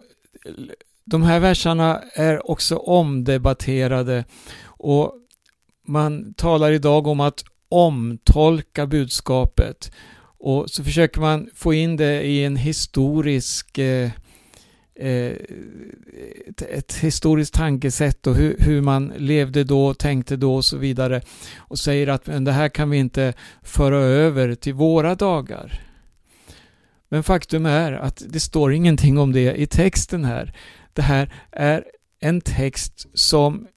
de 1.05 1.23
här 1.23 1.39
verserna 1.39 2.01
är 2.13 2.51
också 2.51 2.75
omdebatterade 2.75 4.25
och 4.65 5.13
man 5.87 6.33
talar 6.33 6.71
idag 6.71 7.07
om 7.07 7.19
att 7.19 7.43
omtolka 7.69 8.87
budskapet 8.87 9.91
och 10.37 10.69
så 10.69 10.83
försöker 10.83 11.21
man 11.21 11.49
få 11.55 11.73
in 11.73 11.97
det 11.97 12.21
i 12.21 12.45
en 12.45 12.55
historisk 12.55 13.77
eh, 13.77 14.11
eh 14.95 15.33
ett, 16.47 16.61
ett, 16.61 16.93
historiskt 16.93 17.53
tankesätt 17.53 18.27
och 18.27 18.35
hur, 18.35 18.55
hur, 18.59 18.81
man 18.81 19.13
levde 19.17 19.63
då, 19.63 19.93
tänkte 19.93 20.35
då 20.35 20.55
och 20.55 20.65
så 20.65 20.77
vidare 20.77 21.21
och 21.57 21.79
säger 21.79 22.07
att 22.07 22.27
men 22.27 22.43
det 22.43 22.51
här 22.51 22.69
kan 22.69 22.89
vi 22.89 22.97
inte 22.97 23.33
föra 23.61 23.97
över 23.97 24.55
till 24.55 24.73
våra 24.73 25.15
dagar. 25.15 25.81
Men 27.09 27.23
faktum 27.23 27.65
är 27.65 27.91
att 27.91 28.23
det 28.27 28.39
står 28.39 28.73
ingenting 28.73 29.17
om 29.17 29.31
det 29.31 29.55
i 29.55 29.67
texten 29.67 30.25
här. 30.25 30.53
Det 30.93 31.01
här 31.01 31.33
är 31.51 31.85
en 32.19 32.41
text 32.41 33.07
som 33.13 33.67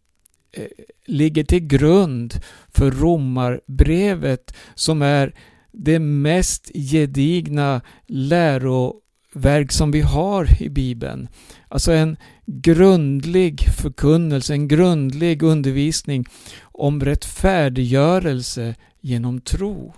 eh, 0.53 0.65
ligger 1.05 1.45
till 1.45 1.67
grund 1.67 2.41
för 2.69 2.91
romarbrevet 2.91 4.55
som 4.75 5.03
är 5.03 5.35
det 5.73 5.99
mest 5.99 6.71
gedigna 6.75 7.81
läroverk 8.07 9.73
som 9.73 9.91
vi 9.91 10.01
har 10.01 10.63
i 10.63 10.69
Bibeln. 10.69 11.29
Alltså 11.69 11.93
en 11.93 12.17
grundlig 12.47 13.61
förkunnelse, 13.83 14.53
en 14.53 14.69
grundlig 14.69 15.43
undervisning 15.43 16.25
om 16.63 17.01
rättfärdiggörelse 17.01 18.75
genom 19.01 19.41
tro. 19.41 19.95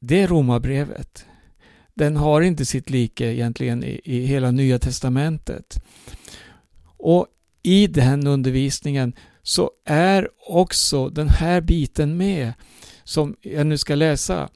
Det 0.00 0.22
är 0.22 0.28
romarbrevet. 0.28 1.26
Den 1.94 2.16
har 2.16 2.40
inte 2.40 2.64
sitt 2.64 2.90
like 2.90 3.32
egentligen 3.32 3.84
i, 3.84 4.00
i 4.04 4.26
hela 4.26 4.50
Nya 4.50 4.78
Testamentet. 4.78 5.84
Och 6.96 7.26
i 7.62 7.86
den 7.86 8.26
undervisningen 8.26 9.14
så 9.42 9.70
är 9.84 10.28
också 10.48 11.08
den 11.08 11.28
här 11.28 11.60
biten 11.60 12.16
med 12.16 12.52
som 13.04 13.36
jag 13.40 13.66
nu 13.66 13.78
ska 13.78 13.94
läsa. 13.94 14.48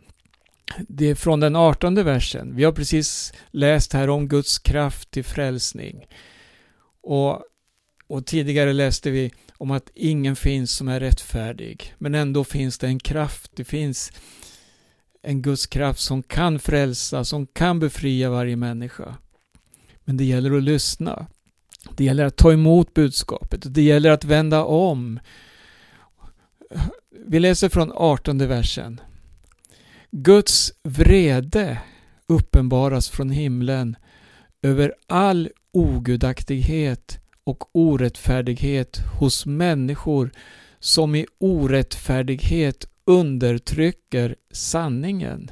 Det 0.88 1.11
är 1.11 1.14
från 1.14 1.40
den 1.40 1.57
artonde 1.57 2.03
versen. 2.03 2.57
Vi 2.57 2.64
har 2.64 2.72
precis 2.72 3.33
läst 3.51 3.92
här 3.92 4.11
om 4.11 4.29
Guds 4.29 4.59
kraft 4.59 5.11
till 5.11 5.24
frälsning. 5.24 6.07
Och, 7.03 7.42
och 8.07 8.27
tidigare 8.27 8.72
läste 8.72 9.11
vi 9.11 9.33
om 9.59 9.70
att 9.70 9.90
ingen 9.94 10.37
finns 10.37 10.72
som 10.72 10.88
är 10.88 11.01
rättfärdig. 11.01 11.94
Men 11.98 12.14
ändå 12.14 12.44
finns 12.44 12.79
det 12.79 12.87
en 12.87 12.98
kraft. 12.98 13.51
Det 13.55 13.64
finns 13.64 14.12
en 15.29 15.43
Guds 15.43 15.67
kraft 15.67 16.01
som 16.01 16.23
kan 16.23 16.59
frälsa, 16.59 17.25
som 17.25 17.47
kan 17.47 17.81
befria 17.81 18.31
varje 18.31 18.57
människa. 18.57 19.14
Men 20.05 20.17
det 20.17 20.25
gäller 20.25 20.57
att 20.57 20.62
lyssna. 20.62 21.27
Det 21.97 22.05
gäller 22.05 22.25
att 22.25 22.37
ta 22.37 22.53
emot 22.53 22.95
budskapet. 22.95 23.75
Det 23.75 23.83
gäller 23.83 24.11
att 24.11 24.25
vända 24.25 24.64
om. 24.64 25.21
Vi 27.27 27.41
läser 27.41 27.69
från 27.69 27.93
18 27.95 28.38
versen. 28.38 29.01
Guds 30.11 30.73
vrede 30.83 31.79
uppenbaras 32.27 33.09
från 33.09 33.31
himlen 33.31 33.97
över 34.62 34.95
all 35.07 35.51
ogudaktighet 35.73 37.19
och 37.45 37.77
orättfärdighet 37.77 38.99
hos 39.19 39.47
människor 39.47 40.31
som 40.81 41.14
i 41.14 41.27
orättfärdighet 41.38 42.88
undertrycker 43.09 44.37
sanningen. 44.51 45.51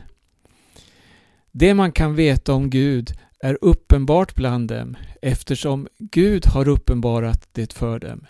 Det 1.53 1.75
man 1.75 1.93
kan 1.93 2.15
veta 2.15 2.53
om 2.53 2.71
Gud 2.71 3.13
är 3.41 3.59
uppenbart 3.61 4.35
bland 4.35 4.69
dem 4.69 4.97
eftersom 5.23 5.89
Gud 5.99 6.47
har 6.47 6.69
uppenbarat 6.69 7.49
det 7.53 7.73
för 7.73 7.99
dem. 7.99 8.27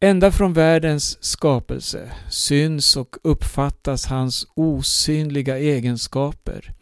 Ända 0.00 0.32
från 0.32 0.52
världens 0.52 1.24
skapelse 1.24 2.12
syns 2.30 2.96
och 2.96 3.16
uppfattas 3.22 4.06
hans 4.06 4.46
osynliga 4.54 5.58
egenskaper, 5.58 6.74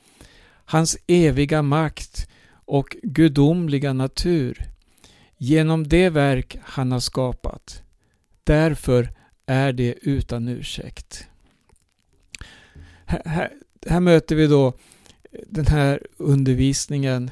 hans 0.64 0.96
eviga 1.06 1.62
makt 1.62 2.28
och 2.64 2.96
gudomliga 3.02 3.92
natur 3.92 4.70
genom 5.36 5.88
det 5.88 6.10
verk 6.10 6.58
han 6.62 6.92
har 6.92 7.00
skapat. 7.00 7.82
Därför 8.44 9.19
är 9.46 9.72
det 9.72 9.94
utan 10.02 10.48
ursäkt. 10.48 11.26
Här, 13.04 13.22
här, 13.24 13.52
här 13.86 14.00
möter 14.00 14.36
vi 14.36 14.46
då 14.46 14.72
den 15.46 15.66
här 15.66 16.06
undervisningen 16.16 17.30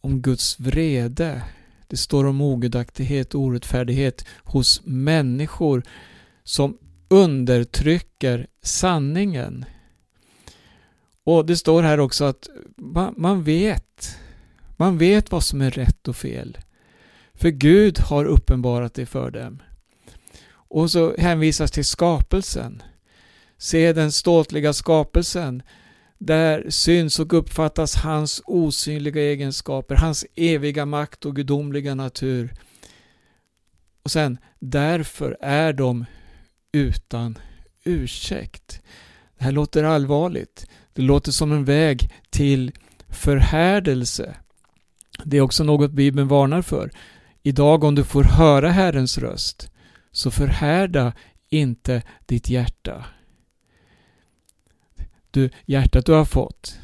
om 0.00 0.22
Guds 0.22 0.60
vrede 0.60 1.42
det 1.88 1.96
står 1.96 2.24
om 2.24 2.40
ogudaktighet 2.40 3.34
och 3.34 3.40
orättfärdighet 3.40 4.26
hos 4.36 4.80
människor 4.84 5.82
som 6.44 6.78
undertrycker 7.08 8.46
sanningen. 8.62 9.64
Och 11.24 11.46
det 11.46 11.56
står 11.56 11.82
här 11.82 12.00
också 12.00 12.24
att 12.24 12.48
man, 13.16 13.42
vet. 13.42 14.18
Man 14.76 14.98
vet 14.98 15.32
vad 15.32 15.42
som 15.42 15.60
är 15.60 15.70
rätt 15.70 16.08
och 16.08 16.16
fel. 16.16 16.58
För 17.34 17.48
Gud 17.48 17.98
har 17.98 18.24
uppenbarat 18.24 18.94
det 18.94 19.06
för 19.06 19.30
dem. 19.30 19.62
Och 20.68 20.90
så 20.90 21.14
hänvisas 21.18 21.70
till 21.70 21.84
skapelsen. 21.84 22.82
Se 23.58 23.92
den 23.92 24.12
ståtliga 24.12 24.72
skapelsen 24.72 25.62
där 26.18 26.70
syns 26.70 27.18
och 27.18 27.34
uppfattas 27.34 27.94
hans 27.94 28.42
osynliga 28.44 29.22
egenskaper, 29.22 29.94
hans 29.94 30.24
eviga 30.34 30.86
makt 30.86 31.24
och 31.24 31.36
gudomliga 31.36 31.94
natur. 31.94 32.54
Och 34.02 34.10
sen, 34.10 34.38
därför 34.58 35.36
är 35.40 35.72
de 35.72 36.04
utan 36.72 37.38
ursäkt. 37.84 38.82
Det 39.38 39.44
här 39.44 39.52
låter 39.52 39.84
allvarligt. 39.84 40.66
Det 40.92 41.02
låter 41.02 41.32
som 41.32 41.52
en 41.52 41.64
väg 41.64 42.10
till 42.30 42.72
förhärdelse. 43.08 44.36
Det 45.24 45.36
är 45.36 45.40
också 45.40 45.64
något 45.64 45.90
Bibeln 45.90 46.28
varnar 46.28 46.62
för. 46.62 46.90
Idag 47.42 47.84
om 47.84 47.94
du 47.94 48.04
får 48.04 48.24
höra 48.24 48.70
Herrens 48.70 49.18
röst, 49.18 49.70
så 50.16 50.30
förhärda 50.30 51.12
inte 51.50 52.02
ditt 52.26 52.50
hjärta 52.50 53.04
du, 55.36 55.50
hjärtat 55.66 56.06
du 56.06 56.12
har 56.12 56.24
fått, 56.24 56.78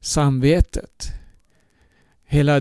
samvetet, 0.00 1.12
hela 2.26 2.60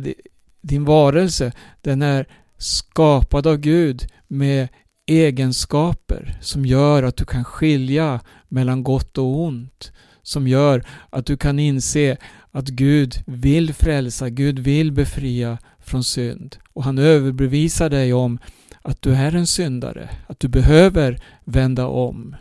din 0.62 0.86
varelse, 0.86 1.52
den 1.82 2.02
är 2.02 2.28
skapad 2.58 3.48
av 3.48 3.58
Gud 3.58 4.08
med 4.28 4.68
egenskaper 5.06 6.38
som 6.42 6.66
gör 6.66 7.04
att 7.04 7.18
du 7.18 7.26
kan 7.26 7.44
skilja 7.44 8.22
mellan 8.48 8.84
gott 8.84 9.18
och 9.18 9.40
ont. 9.40 9.92
Som 10.22 10.48
gör 10.48 10.84
att 11.10 11.26
du 11.26 11.38
kan 11.38 11.60
inse 11.60 12.18
att 12.52 12.68
Gud 12.68 13.24
vill 13.28 13.74
frälsa, 13.74 14.30
Gud 14.30 14.60
vill 14.60 14.92
befria 14.92 15.58
från 15.80 16.04
synd. 16.04 16.58
Och 16.74 16.84
han 16.84 16.98
överbevisar 16.98 17.90
dig 17.90 18.14
om 18.14 18.40
att 18.82 19.02
du 19.02 19.14
är 19.14 19.36
en 19.36 19.48
syndare, 19.48 20.10
att 20.28 20.40
du 20.40 20.48
behöver 20.48 21.22
vända 21.44 21.88
om. 21.88 22.36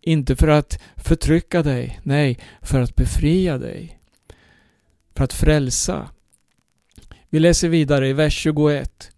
Inte 0.00 0.36
för 0.36 0.48
att 0.48 0.80
förtrycka 0.96 1.62
dig, 1.62 2.00
nej, 2.02 2.38
för 2.62 2.80
att 2.80 2.96
befria 2.96 3.58
dig. 3.58 3.98
För 5.16 5.24
att 5.24 5.32
frälsa. 5.32 6.10
Vi 7.30 7.38
läser 7.38 7.68
vidare 7.68 8.08
i 8.08 8.12
vers 8.12 8.34
21. 8.34 9.10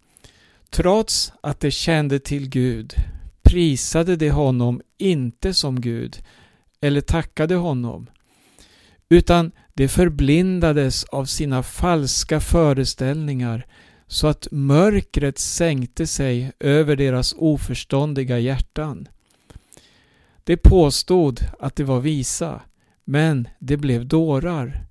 Trots 0.71 1.33
att 1.41 1.61
de 1.61 1.71
kände 1.71 2.19
till 2.19 2.49
Gud 2.49 2.95
prisade 3.43 4.17
de 4.17 4.31
honom 4.31 4.81
inte 4.99 5.55
som 5.55 5.81
Gud 5.81 6.23
eller 6.81 7.01
tackade 7.01 7.55
honom 7.55 8.11
utan 9.09 9.53
de 9.75 9.89
förblindades 9.89 11.05
av 11.05 11.25
sina 11.25 11.63
falska 11.63 12.41
föreställningar 12.41 13.67
så 14.11 14.27
att 14.27 14.49
mörkret 14.51 15.39
sänkte 15.39 16.07
sig 16.07 16.53
över 16.61 16.97
deras 16.97 17.35
oförståndiga 17.39 18.39
hjärtan. 18.39 19.09
De 20.45 20.57
påstod 20.57 21.41
att 21.61 21.77
de 21.77 21.85
var 21.85 22.01
visa, 22.01 22.61
men 23.05 23.49
de 23.59 23.77
blev 23.77 24.07
dårar 24.07 24.85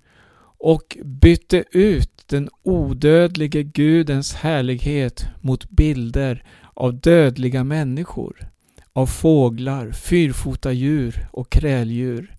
och 0.58 0.98
bytte 1.04 1.64
ut 1.72 2.24
den 2.26 2.48
odödlige 2.62 3.62
Gudens 3.62 4.34
härlighet 4.34 5.26
mot 5.40 5.70
bilder 5.70 6.44
av 6.74 7.00
dödliga 7.00 7.64
människor, 7.64 8.48
av 8.92 9.06
fåglar, 9.06 9.92
fyrfota 9.92 10.72
djur 10.72 11.28
och 11.32 11.50
kräldjur. 11.50 12.36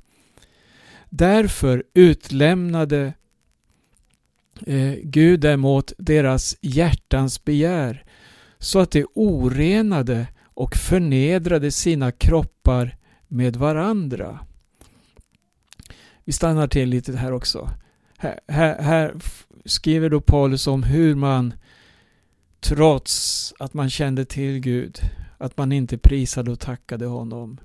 Därför 1.09 1.83
utlämnade 1.93 3.13
Eh, 4.67 4.95
Gud 5.03 5.45
är 5.45 5.57
mot 5.57 5.93
deras 5.97 6.57
hjärtans 6.61 7.43
begär 7.43 8.05
så 8.59 8.79
att 8.79 8.91
de 8.91 9.05
orenade 9.13 10.27
och 10.43 10.75
förnedrade 10.75 11.71
sina 11.71 12.11
kroppar 12.11 12.97
med 13.27 13.55
varandra. 13.55 14.39
Vi 16.25 16.33
stannar 16.33 16.67
till 16.67 16.89
lite 16.89 17.17
här 17.17 17.31
också. 17.31 17.69
Här, 18.17 18.39
här, 18.47 18.81
här 18.81 19.15
skriver 19.65 20.09
då 20.09 20.21
Paulus 20.21 20.67
om 20.67 20.83
hur 20.83 21.15
man 21.15 21.53
trots 22.59 23.53
att 23.59 23.73
man 23.73 23.89
kände 23.89 24.25
till 24.25 24.59
Gud, 24.59 24.99
att 25.37 25.57
man 25.57 25.71
inte 25.71 25.97
prisade 25.97 26.51
och 26.51 26.59
tackade 26.59 27.05
honom. 27.05 27.59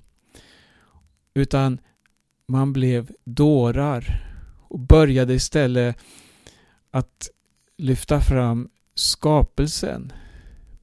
Utan 1.35 1.79
man 2.47 2.73
blev 2.73 3.11
dårar 3.25 4.27
och 4.69 4.81
började 4.81 5.35
istället 5.35 5.97
att 6.97 7.31
lyfta 7.79 8.21
fram 8.21 8.69
skapelsen. 8.95 10.13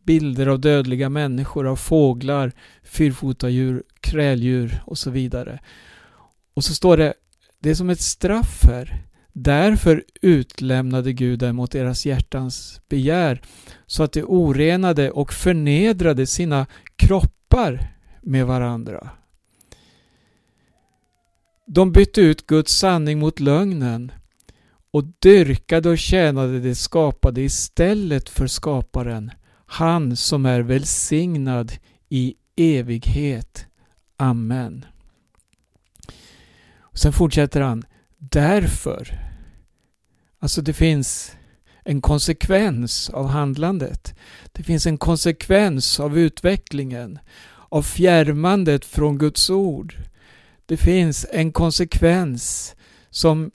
Bilder 0.03 0.47
av 0.47 0.59
dödliga 0.59 1.09
människor, 1.09 1.67
av 1.67 1.75
fåglar, 1.75 2.51
fyrfotadjur, 2.83 3.83
kräldjur 3.99 4.83
och 4.85 4.97
så 4.97 5.09
vidare. 5.09 5.59
Och 6.53 6.63
så 6.63 6.73
står 6.73 6.97
det, 6.97 7.13
det 7.59 7.69
är 7.69 7.75
som 7.75 7.89
ett 7.89 8.01
straff 8.01 8.63
här. 8.63 9.03
Därför 9.33 10.03
utlämnade 10.21 11.13
Gud 11.13 11.39
dem 11.39 11.55
mot 11.55 11.71
deras 11.71 12.05
hjärtans 12.05 12.81
begär 12.89 13.41
så 13.85 14.03
att 14.03 14.13
de 14.13 14.23
orenade 14.23 15.11
och 15.11 15.33
förnedrade 15.33 16.25
sina 16.25 16.65
kroppar 16.95 17.87
med 18.21 18.45
varandra. 18.45 19.09
De 21.67 21.91
bytte 21.91 22.21
ut 22.21 22.47
Guds 22.47 22.77
sanning 22.77 23.19
mot 23.19 23.39
lögnen 23.39 24.11
och 24.93 25.03
dyrkade 25.19 25.89
och 25.89 25.97
tjänade 25.97 26.59
det 26.59 26.75
skapade 26.75 27.41
istället 27.41 28.29
för 28.29 28.47
skaparen, 28.47 29.31
han 29.65 30.15
som 30.15 30.45
är 30.45 30.61
välsignad 30.61 31.71
i 32.09 32.35
evighet. 32.55 33.65
Amen. 34.17 34.85
Sen 36.93 37.13
fortsätter 37.13 37.61
han. 37.61 37.83
Därför. 38.17 39.19
Alltså 40.39 40.61
det 40.61 40.73
finns 40.73 41.35
en 41.83 42.01
konsekvens 42.01 43.09
av 43.09 43.27
handlandet. 43.27 44.15
Det 44.51 44.63
finns 44.63 44.85
en 44.85 44.97
konsekvens 44.97 45.99
av 45.99 46.17
utvecklingen, 46.17 47.19
av 47.69 47.81
fjärmandet 47.81 48.85
från 48.85 49.17
Guds 49.17 49.49
ord. 49.49 49.95
Det 50.65 50.77
finns 50.77 51.25
en 51.31 51.51
konsekvens 51.51 52.75
som 53.09 53.51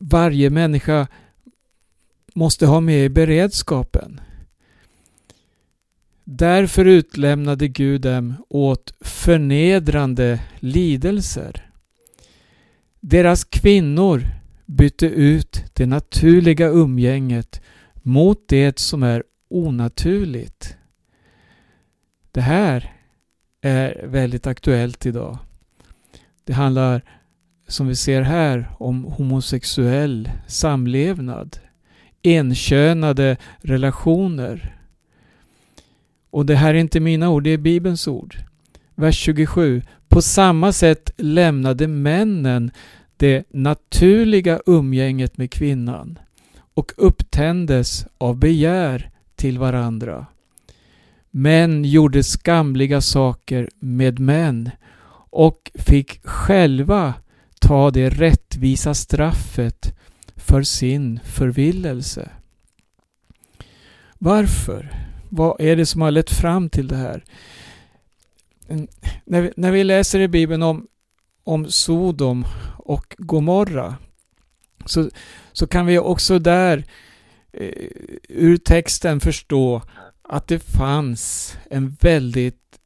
varje 0.00 0.50
människa 0.50 1.06
måste 2.34 2.66
ha 2.66 2.80
med 2.80 3.04
i 3.04 3.08
beredskapen. 3.08 4.20
Därför 6.24 6.84
utlämnade 6.84 7.68
Gud 7.68 8.00
dem 8.00 8.34
åt 8.48 8.94
förnedrande 9.00 10.40
lidelser. 10.58 11.70
Deras 13.00 13.44
kvinnor 13.44 14.22
bytte 14.66 15.06
ut 15.06 15.64
det 15.72 15.86
naturliga 15.86 16.68
umgänget 16.68 17.62
mot 17.94 18.48
det 18.48 18.78
som 18.78 19.02
är 19.02 19.24
onaturligt. 19.48 20.76
Det 22.32 22.40
här 22.40 22.92
är 23.60 24.06
väldigt 24.06 24.46
aktuellt 24.46 25.06
idag. 25.06 25.38
Det 26.44 26.52
handlar, 26.52 27.02
som 27.70 27.86
vi 27.88 27.96
ser 27.96 28.22
här, 28.22 28.70
om 28.78 29.04
homosexuell 29.04 30.30
samlevnad, 30.46 31.58
enkönade 32.24 33.36
relationer. 33.58 34.76
Och 36.30 36.46
det 36.46 36.56
här 36.56 36.74
är 36.74 36.78
inte 36.78 37.00
mina 37.00 37.30
ord, 37.30 37.44
det 37.44 37.50
är 37.50 37.58
Bibelns 37.58 38.08
ord. 38.08 38.36
Vers 38.94 39.16
27. 39.16 39.82
På 40.08 40.22
samma 40.22 40.72
sätt 40.72 41.10
lämnade 41.16 41.88
männen 41.88 42.70
det 43.16 43.44
naturliga 43.50 44.60
umgänget 44.66 45.38
med 45.38 45.50
kvinnan 45.50 46.18
och 46.74 46.92
upptändes 46.96 48.06
av 48.18 48.36
begär 48.36 49.10
till 49.36 49.58
varandra. 49.58 50.26
Män 51.30 51.84
gjorde 51.84 52.22
skamliga 52.22 53.00
saker 53.00 53.68
med 53.78 54.18
män 54.18 54.70
och 55.30 55.70
fick 55.74 56.26
själva 56.26 57.14
ta 57.70 57.90
det 57.90 58.10
rättvisa 58.10 58.94
straffet 58.94 59.94
för 60.36 60.62
sin 60.62 61.20
förvillelse. 61.24 62.30
Varför? 64.18 64.94
Vad 65.28 65.60
är 65.60 65.76
det 65.76 65.86
som 65.86 66.00
har 66.00 66.10
lett 66.10 66.30
fram 66.30 66.70
till 66.70 66.88
det 66.88 66.96
här? 66.96 67.24
Mm, 68.68 68.88
när 69.24 69.40
vi, 69.40 69.52
när 69.56 69.70
vi 69.70 69.84
läser 69.84 70.20
i 70.20 70.28
Bibeln 70.28 70.62
om, 70.62 70.86
om 71.44 71.70
Sodom 71.70 72.44
och 72.76 73.14
Gomorra 73.18 73.94
så, 74.84 75.10
så 75.52 75.66
kan 75.66 75.86
vi 75.86 75.98
också 75.98 76.38
där 76.38 76.84
eh, 77.52 77.86
ur 78.28 78.56
texten 78.56 79.20
förstå 79.20 79.82
att 80.22 80.48
det 80.48 80.58
fanns 80.58 81.56
en 81.70 81.96
väldigt, 82.00 82.78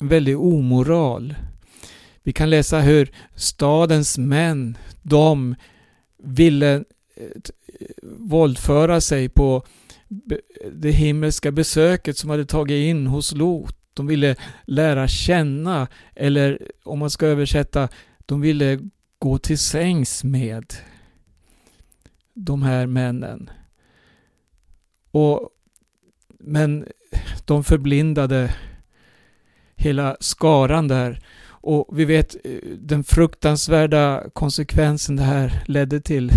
väldigt 0.00 0.36
omoral. 0.36 1.34
Vi 2.22 2.32
kan 2.32 2.50
läsa 2.50 2.80
hur 2.80 3.10
stadens 3.34 4.18
män, 4.18 4.78
de 5.02 5.54
ville 6.22 6.74
eh, 6.74 6.82
eh, 7.16 7.86
våldföra 8.02 9.00
sig 9.00 9.28
på 9.28 9.66
det 10.72 10.90
himmelska 10.90 11.52
besöket 11.52 12.16
som 12.16 12.30
hade 12.30 12.44
tagit 12.44 12.90
in 12.90 13.06
hos 13.06 13.32
Lot. 13.32 13.76
De 13.94 14.06
ville 14.06 14.36
lära 14.66 15.08
känna, 15.08 15.88
eller 16.14 16.68
om 16.84 16.98
man 16.98 17.10
ska 17.10 17.26
översätta, 17.26 17.88
de 18.26 18.40
ville 18.40 18.78
gå 19.18 19.38
till 19.38 19.58
sängs 19.58 20.24
med 20.24 20.74
de 22.34 22.62
här 22.62 22.86
männen. 22.86 23.50
Och, 25.10 25.50
men 26.38 26.86
de 27.44 27.64
förblindade 27.64 28.54
hela 29.76 30.16
skaran 30.20 30.88
där. 30.88 31.20
Och 31.62 31.98
vi 31.98 32.04
vet 32.04 32.36
eh, 32.44 32.58
den 32.78 33.04
fruktansvärda 33.04 34.24
konsekvensen 34.32 35.16
det 35.16 35.22
här 35.22 35.64
ledde 35.66 36.00
till. 36.00 36.32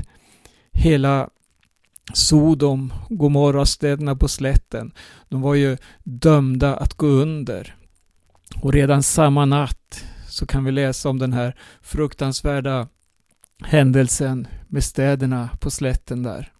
Hela 0.72 1.30
Sodom, 2.14 2.94
Gomorra, 3.10 3.66
städerna 3.66 4.16
på 4.16 4.28
slätten. 4.28 4.94
De 5.30 5.42
var 5.42 5.56
ju 5.56 5.78
dömda 6.04 6.76
att 6.76 6.94
gå 6.94 7.08
under. 7.08 7.76
Och 8.62 8.74
redan 8.74 9.04
samma 9.04 9.46
natt 9.46 10.06
så 10.30 10.46
kan 10.46 10.64
vi 10.64 10.72
läsa 10.72 11.10
om 11.10 11.20
den 11.20 11.34
här 11.34 11.56
fruktansvärda 11.82 12.88
händelsen 13.64 14.48
med 14.68 14.84
städerna 14.84 15.50
på 15.60 15.72
slätten 15.72 16.24
där. 16.24 16.52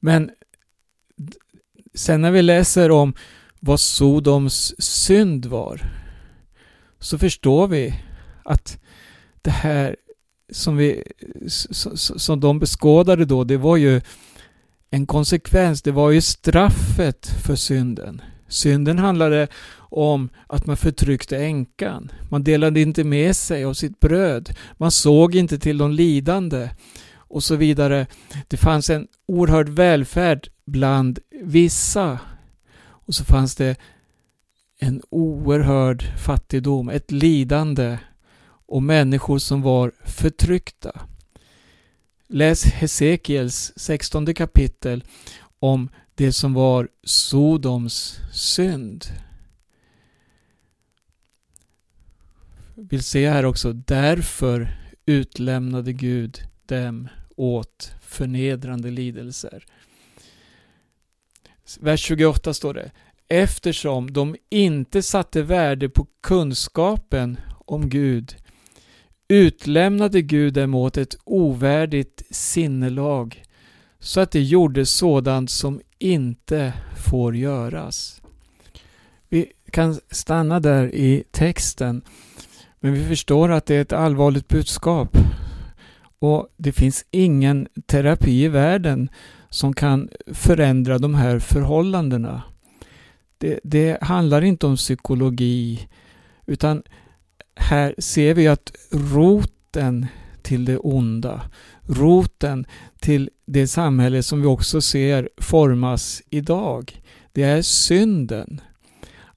Men 0.00 0.30
sen 1.94 2.20
när 2.20 2.30
vi 2.30 2.42
läser 2.42 2.90
om 2.90 3.14
vad 3.60 3.80
Sodoms 3.80 4.74
synd 4.78 5.46
var 5.46 5.82
så 7.00 7.18
förstår 7.18 7.68
vi 7.68 7.94
att 8.44 8.78
det 9.42 9.50
här 9.50 9.96
som, 10.52 10.76
vi, 10.76 11.02
som 11.96 12.40
de 12.40 12.58
beskådade 12.58 13.24
då, 13.24 13.44
det 13.44 13.56
var 13.56 13.76
ju 13.76 14.00
en 14.90 15.06
konsekvens, 15.06 15.82
det 15.82 15.92
var 15.92 16.10
ju 16.10 16.20
straffet 16.20 17.26
för 17.46 17.56
synden. 17.56 18.22
Synden 18.48 18.98
handlade 18.98 19.48
om 19.78 20.28
att 20.46 20.66
man 20.66 20.76
förtryckte 20.76 21.38
änkan. 21.38 22.12
Man 22.30 22.44
delade 22.44 22.80
inte 22.80 23.04
med 23.04 23.36
sig 23.36 23.64
av 23.64 23.74
sitt 23.74 24.00
bröd. 24.00 24.54
Man 24.76 24.90
såg 24.90 25.34
inte 25.34 25.58
till 25.58 25.78
de 25.78 25.92
lidande 25.92 26.70
och 27.14 27.44
så 27.44 27.56
vidare. 27.56 28.06
Det 28.48 28.56
fanns 28.56 28.90
en 28.90 29.06
oerhörd 29.26 29.68
välfärd 29.68 30.48
bland 30.64 31.18
vissa 31.42 32.18
och 32.80 33.14
så 33.14 33.24
fanns 33.24 33.54
det 33.54 33.76
en 34.78 35.02
oerhörd 35.10 36.18
fattigdom, 36.18 36.88
ett 36.88 37.10
lidande 37.10 37.98
och 38.66 38.82
människor 38.82 39.38
som 39.38 39.62
var 39.62 39.92
förtryckta. 40.04 41.00
Läs 42.26 42.64
Hesekiels 42.64 43.72
16 43.76 44.34
kapitel 44.34 45.04
om 45.58 45.88
det 46.14 46.32
som 46.32 46.54
var 46.54 46.88
Sodoms 47.02 48.20
synd. 48.32 49.04
Vill 52.74 53.02
se 53.02 53.30
här 53.30 53.44
också, 53.44 53.72
därför 53.72 54.78
utlämnade 55.06 55.92
Gud 55.92 56.42
dem 56.66 57.08
åt 57.36 57.92
förnedrande 58.02 58.90
lidelser. 58.90 59.64
Vers 61.80 62.00
28 62.00 62.54
står 62.54 62.74
det 62.74 62.90
Eftersom 63.28 64.12
de 64.12 64.36
inte 64.50 65.02
satte 65.02 65.42
värde 65.42 65.88
på 65.88 66.06
kunskapen 66.22 67.36
om 67.66 67.88
Gud 67.88 68.36
utlämnade 69.28 70.22
Gud 70.22 70.54
dem 70.54 70.74
åt 70.74 70.96
ett 70.96 71.16
ovärdigt 71.24 72.22
sinnelag 72.30 73.42
så 74.00 74.20
att 74.20 74.30
de 74.30 74.40
gjorde 74.40 74.86
sådant 74.86 75.50
som 75.50 75.80
inte 75.98 76.72
får 76.96 77.36
göras. 77.36 78.22
Vi 79.28 79.52
kan 79.70 80.00
stanna 80.10 80.60
där 80.60 80.94
i 80.94 81.24
texten 81.30 82.02
men 82.80 82.92
vi 82.92 83.08
förstår 83.08 83.50
att 83.52 83.66
det 83.66 83.74
är 83.74 83.80
ett 83.80 83.92
allvarligt 83.92 84.48
budskap 84.48 85.16
och 86.18 86.48
det 86.56 86.72
finns 86.72 87.04
ingen 87.10 87.68
terapi 87.86 88.44
i 88.44 88.48
världen 88.48 89.08
som 89.50 89.72
kan 89.74 90.08
förändra 90.32 90.98
de 90.98 91.14
här 91.14 91.38
förhållandena. 91.38 92.42
Det, 93.38 93.60
det 93.62 94.02
handlar 94.02 94.42
inte 94.44 94.66
om 94.66 94.76
psykologi 94.76 95.88
utan 96.46 96.82
här 97.56 97.94
ser 97.98 98.34
vi 98.34 98.48
att 98.48 98.72
roten 98.90 100.06
till 100.42 100.64
det 100.64 100.78
onda, 100.78 101.42
roten 101.86 102.66
till 103.00 103.30
det 103.46 103.66
samhälle 103.66 104.22
som 104.22 104.40
vi 104.40 104.46
också 104.46 104.80
ser 104.80 105.28
formas 105.36 106.22
idag, 106.30 107.02
det 107.32 107.42
är 107.42 107.62
synden. 107.62 108.60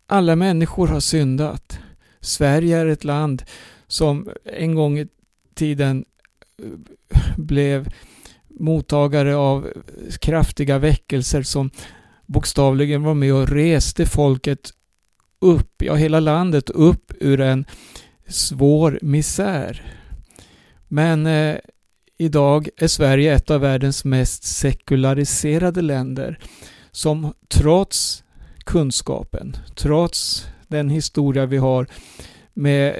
Alla 0.07 0.35
människor 0.35 0.87
har 0.87 0.99
syndat. 0.99 1.79
Sverige 2.19 2.77
är 2.77 2.85
ett 2.85 3.03
land 3.03 3.43
som 3.87 4.29
en 4.45 4.75
gång 4.75 4.99
i 4.99 5.07
tiden 5.53 6.05
eh, 6.57 6.65
blev 7.37 7.93
mottagare 8.47 9.35
av 9.35 9.67
kraftiga 10.19 10.77
väckelser 10.77 11.43
som 11.43 11.69
bokstavligen 12.31 13.03
var 13.03 13.13
med 13.13 13.33
och 13.33 13.49
reste 13.49 14.05
folket 14.05 14.71
upp, 15.41 15.81
ja 15.81 15.95
hela 15.95 16.19
landet 16.19 16.69
upp 16.69 17.11
ur 17.19 17.41
en 17.41 17.65
svår 18.27 18.99
misär. 19.01 19.95
Men 20.87 21.25
eh, 21.25 21.55
idag 22.17 22.69
är 22.77 22.87
Sverige 22.87 23.35
ett 23.35 23.51
av 23.51 23.61
världens 23.61 24.05
mest 24.05 24.43
sekulariserade 24.43 25.81
länder 25.81 26.39
som 26.91 27.33
trots 27.47 28.23
kunskapen, 28.65 29.57
trots 29.75 30.47
den 30.67 30.89
historia 30.89 31.45
vi 31.45 31.57
har 31.57 31.87
med 32.53 32.95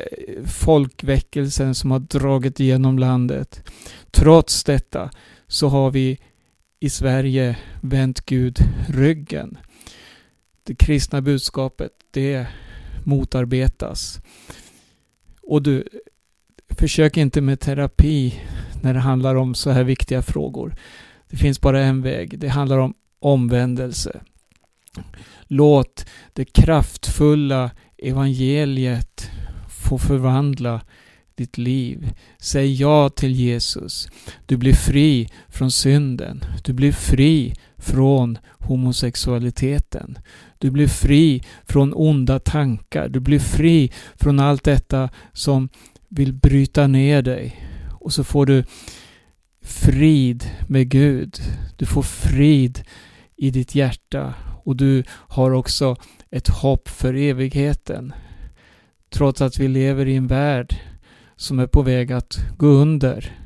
folkväckelsen 0.45 1.75
som 1.75 1.91
har 1.91 1.99
dragit 1.99 2.59
igenom 2.59 2.99
landet. 2.99 3.63
Trots 4.11 4.63
detta 4.63 5.09
så 5.47 5.67
har 5.67 5.91
vi 5.91 6.19
i 6.83 6.89
Sverige 6.89 7.57
vänt 7.81 8.25
Gud 8.25 8.59
ryggen. 8.89 9.57
Det 10.63 10.75
kristna 10.75 11.21
budskapet, 11.21 11.91
det 12.11 12.47
motarbetas. 13.03 14.21
Och 15.41 15.63
du, 15.63 15.83
försök 16.69 17.17
inte 17.17 17.41
med 17.41 17.59
terapi 17.59 18.41
när 18.81 18.93
det 18.93 18.99
handlar 18.99 19.35
om 19.35 19.55
så 19.55 19.69
här 19.69 19.83
viktiga 19.83 20.21
frågor. 20.21 20.75
Det 21.29 21.37
finns 21.37 21.61
bara 21.61 21.83
en 21.83 22.01
väg. 22.01 22.39
Det 22.39 22.47
handlar 22.47 22.77
om 22.77 22.93
omvändelse. 23.19 24.21
Låt 25.47 26.05
det 26.33 26.45
kraftfulla 26.45 27.71
evangeliet 27.97 29.31
få 29.69 29.97
förvandla 29.97 30.81
ditt 31.35 31.57
liv. 31.57 32.13
Säg 32.39 32.73
ja 32.73 33.09
till 33.09 33.31
Jesus. 33.31 34.07
Du 34.45 34.57
blir 34.57 34.73
fri 34.73 35.29
från 35.49 35.71
synden. 35.71 36.45
Du 36.63 36.73
blir 36.73 36.91
fri 36.91 37.53
från 37.77 38.37
homosexualiteten. 38.59 40.17
Du 40.57 40.71
blir 40.71 40.87
fri 40.87 41.43
från 41.67 41.93
onda 41.93 42.39
tankar. 42.39 43.09
Du 43.09 43.19
blir 43.19 43.39
fri 43.39 43.91
från 44.15 44.39
allt 44.39 44.63
detta 44.63 45.09
som 45.33 45.69
vill 46.09 46.33
bryta 46.33 46.87
ner 46.87 47.21
dig. 47.21 47.67
Och 47.99 48.13
så 48.13 48.23
får 48.23 48.45
du 48.45 48.63
frid 49.61 50.49
med 50.67 50.89
Gud. 50.89 51.39
Du 51.77 51.85
får 51.85 52.01
frid 52.01 52.83
i 53.35 53.49
ditt 53.49 53.75
hjärta 53.75 54.33
och 54.63 54.75
du 54.75 55.03
har 55.09 55.51
också 55.51 55.95
ett 56.31 56.47
hopp 56.47 56.89
för 56.89 57.13
evigheten. 57.13 58.13
Trots 59.09 59.41
att 59.41 59.59
vi 59.59 59.67
lever 59.67 60.07
i 60.07 60.15
en 60.15 60.27
värld 60.27 60.75
som 61.41 61.59
är 61.59 61.67
på 61.67 61.81
väg 61.81 62.11
att 62.11 62.39
gå 62.57 62.67
under. 62.67 63.37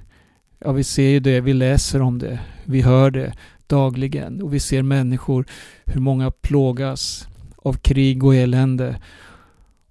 Ja, 0.60 0.72
vi 0.72 0.84
ser 0.84 1.10
ju 1.10 1.20
det, 1.20 1.42
vi 1.42 1.54
läser 1.54 2.02
om 2.02 2.20
det, 2.20 2.40
vi 2.64 2.82
hör 2.82 3.12
det 3.12 3.34
dagligen 3.68 4.42
och 4.42 4.54
vi 4.54 4.60
ser 4.60 4.82
människor, 4.82 5.46
hur 5.86 6.02
många 6.02 6.32
plågas 6.32 7.28
av 7.58 7.74
krig 7.74 8.24
och 8.24 8.36
elände 8.36 9.02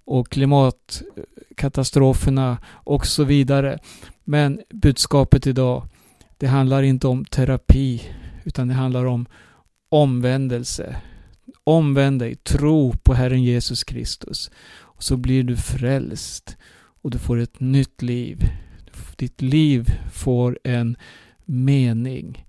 och 0.04 0.28
klimatkatastroferna 0.28 2.58
och 2.68 3.06
så 3.06 3.24
vidare. 3.24 3.78
Men 4.24 4.60
budskapet 4.70 5.46
idag, 5.46 5.86
det 6.38 6.46
handlar 6.46 6.82
inte 6.82 7.06
om 7.06 7.24
terapi 7.24 8.02
utan 8.44 8.68
det 8.68 8.74
handlar 8.74 9.04
om 9.04 9.26
omvändelse. 9.88 10.96
Omvänd 11.64 12.18
dig, 12.18 12.34
tro 12.34 12.92
på 12.92 13.14
Herren 13.14 13.42
Jesus 13.42 13.84
Kristus 13.84 14.50
och 14.76 15.02
så 15.02 15.16
blir 15.16 15.44
du 15.44 15.56
frälst 15.56 16.56
och 17.04 17.10
du 17.10 17.18
får 17.18 17.38
ett 17.38 17.60
nytt 17.60 18.02
liv. 18.02 18.38
Ditt 19.16 19.42
liv 19.42 19.90
får 20.12 20.58
en 20.64 20.96
mening. 21.44 22.46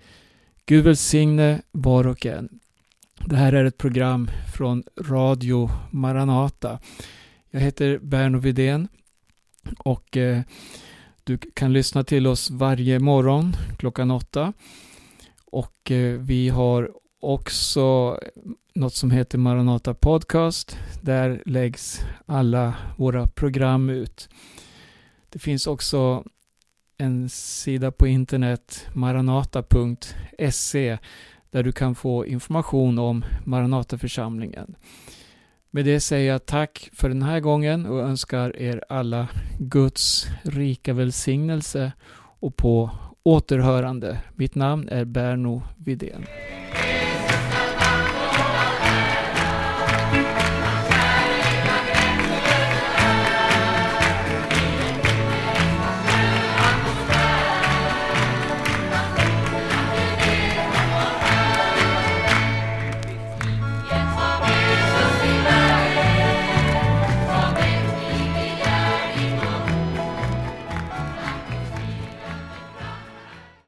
Gud 0.65 0.83
välsigne 0.83 1.61
var 1.71 2.07
och 2.07 2.25
en. 2.25 2.59
Det 3.25 3.35
här 3.35 3.53
är 3.53 3.65
ett 3.65 3.77
program 3.77 4.31
från 4.55 4.83
Radio 5.01 5.69
Maranata. 5.91 6.79
Jag 7.49 7.59
heter 7.59 7.99
Berno 7.99 8.37
Vidén 8.37 8.87
och 9.77 10.17
eh, 10.17 10.41
du 11.23 11.37
kan 11.37 11.73
lyssna 11.73 12.03
till 12.03 12.27
oss 12.27 12.49
varje 12.49 12.99
morgon 12.99 13.55
klockan 13.77 14.11
åtta. 14.11 14.53
Och 15.45 15.91
eh, 15.91 16.19
vi 16.19 16.49
har 16.49 16.91
också 17.19 18.19
något 18.73 18.93
som 18.93 19.11
heter 19.11 19.37
Maranata 19.37 19.93
Podcast. 19.93 20.77
Där 21.01 21.43
läggs 21.45 22.01
alla 22.25 22.73
våra 22.97 23.27
program 23.27 23.89
ut. 23.89 24.29
Det 25.29 25.39
finns 25.39 25.67
också 25.67 26.23
en 26.97 27.29
sida 27.29 27.91
på 27.91 28.07
internet, 28.07 28.87
maranata.se, 28.93 30.97
där 31.51 31.63
du 31.63 31.71
kan 31.71 31.95
få 31.95 32.25
information 32.25 32.99
om 32.99 33.25
Maranataförsamlingen. 33.45 34.75
Med 35.71 35.85
det 35.85 35.99
säger 35.99 36.31
jag 36.31 36.45
tack 36.45 36.89
för 36.93 37.09
den 37.09 37.21
här 37.21 37.39
gången 37.39 37.85
och 37.85 37.99
önskar 37.99 38.57
er 38.57 38.83
alla 38.89 39.27
Guds 39.59 40.27
rika 40.43 40.93
välsignelse 40.93 41.91
och 42.39 42.57
på 42.57 42.89
återhörande. 43.23 44.21
Mitt 44.35 44.55
namn 44.55 44.89
är 44.89 45.05
Berno 45.05 45.63
Vidén. 45.77 46.25
Thank 47.35 47.59
you. 47.59 47.64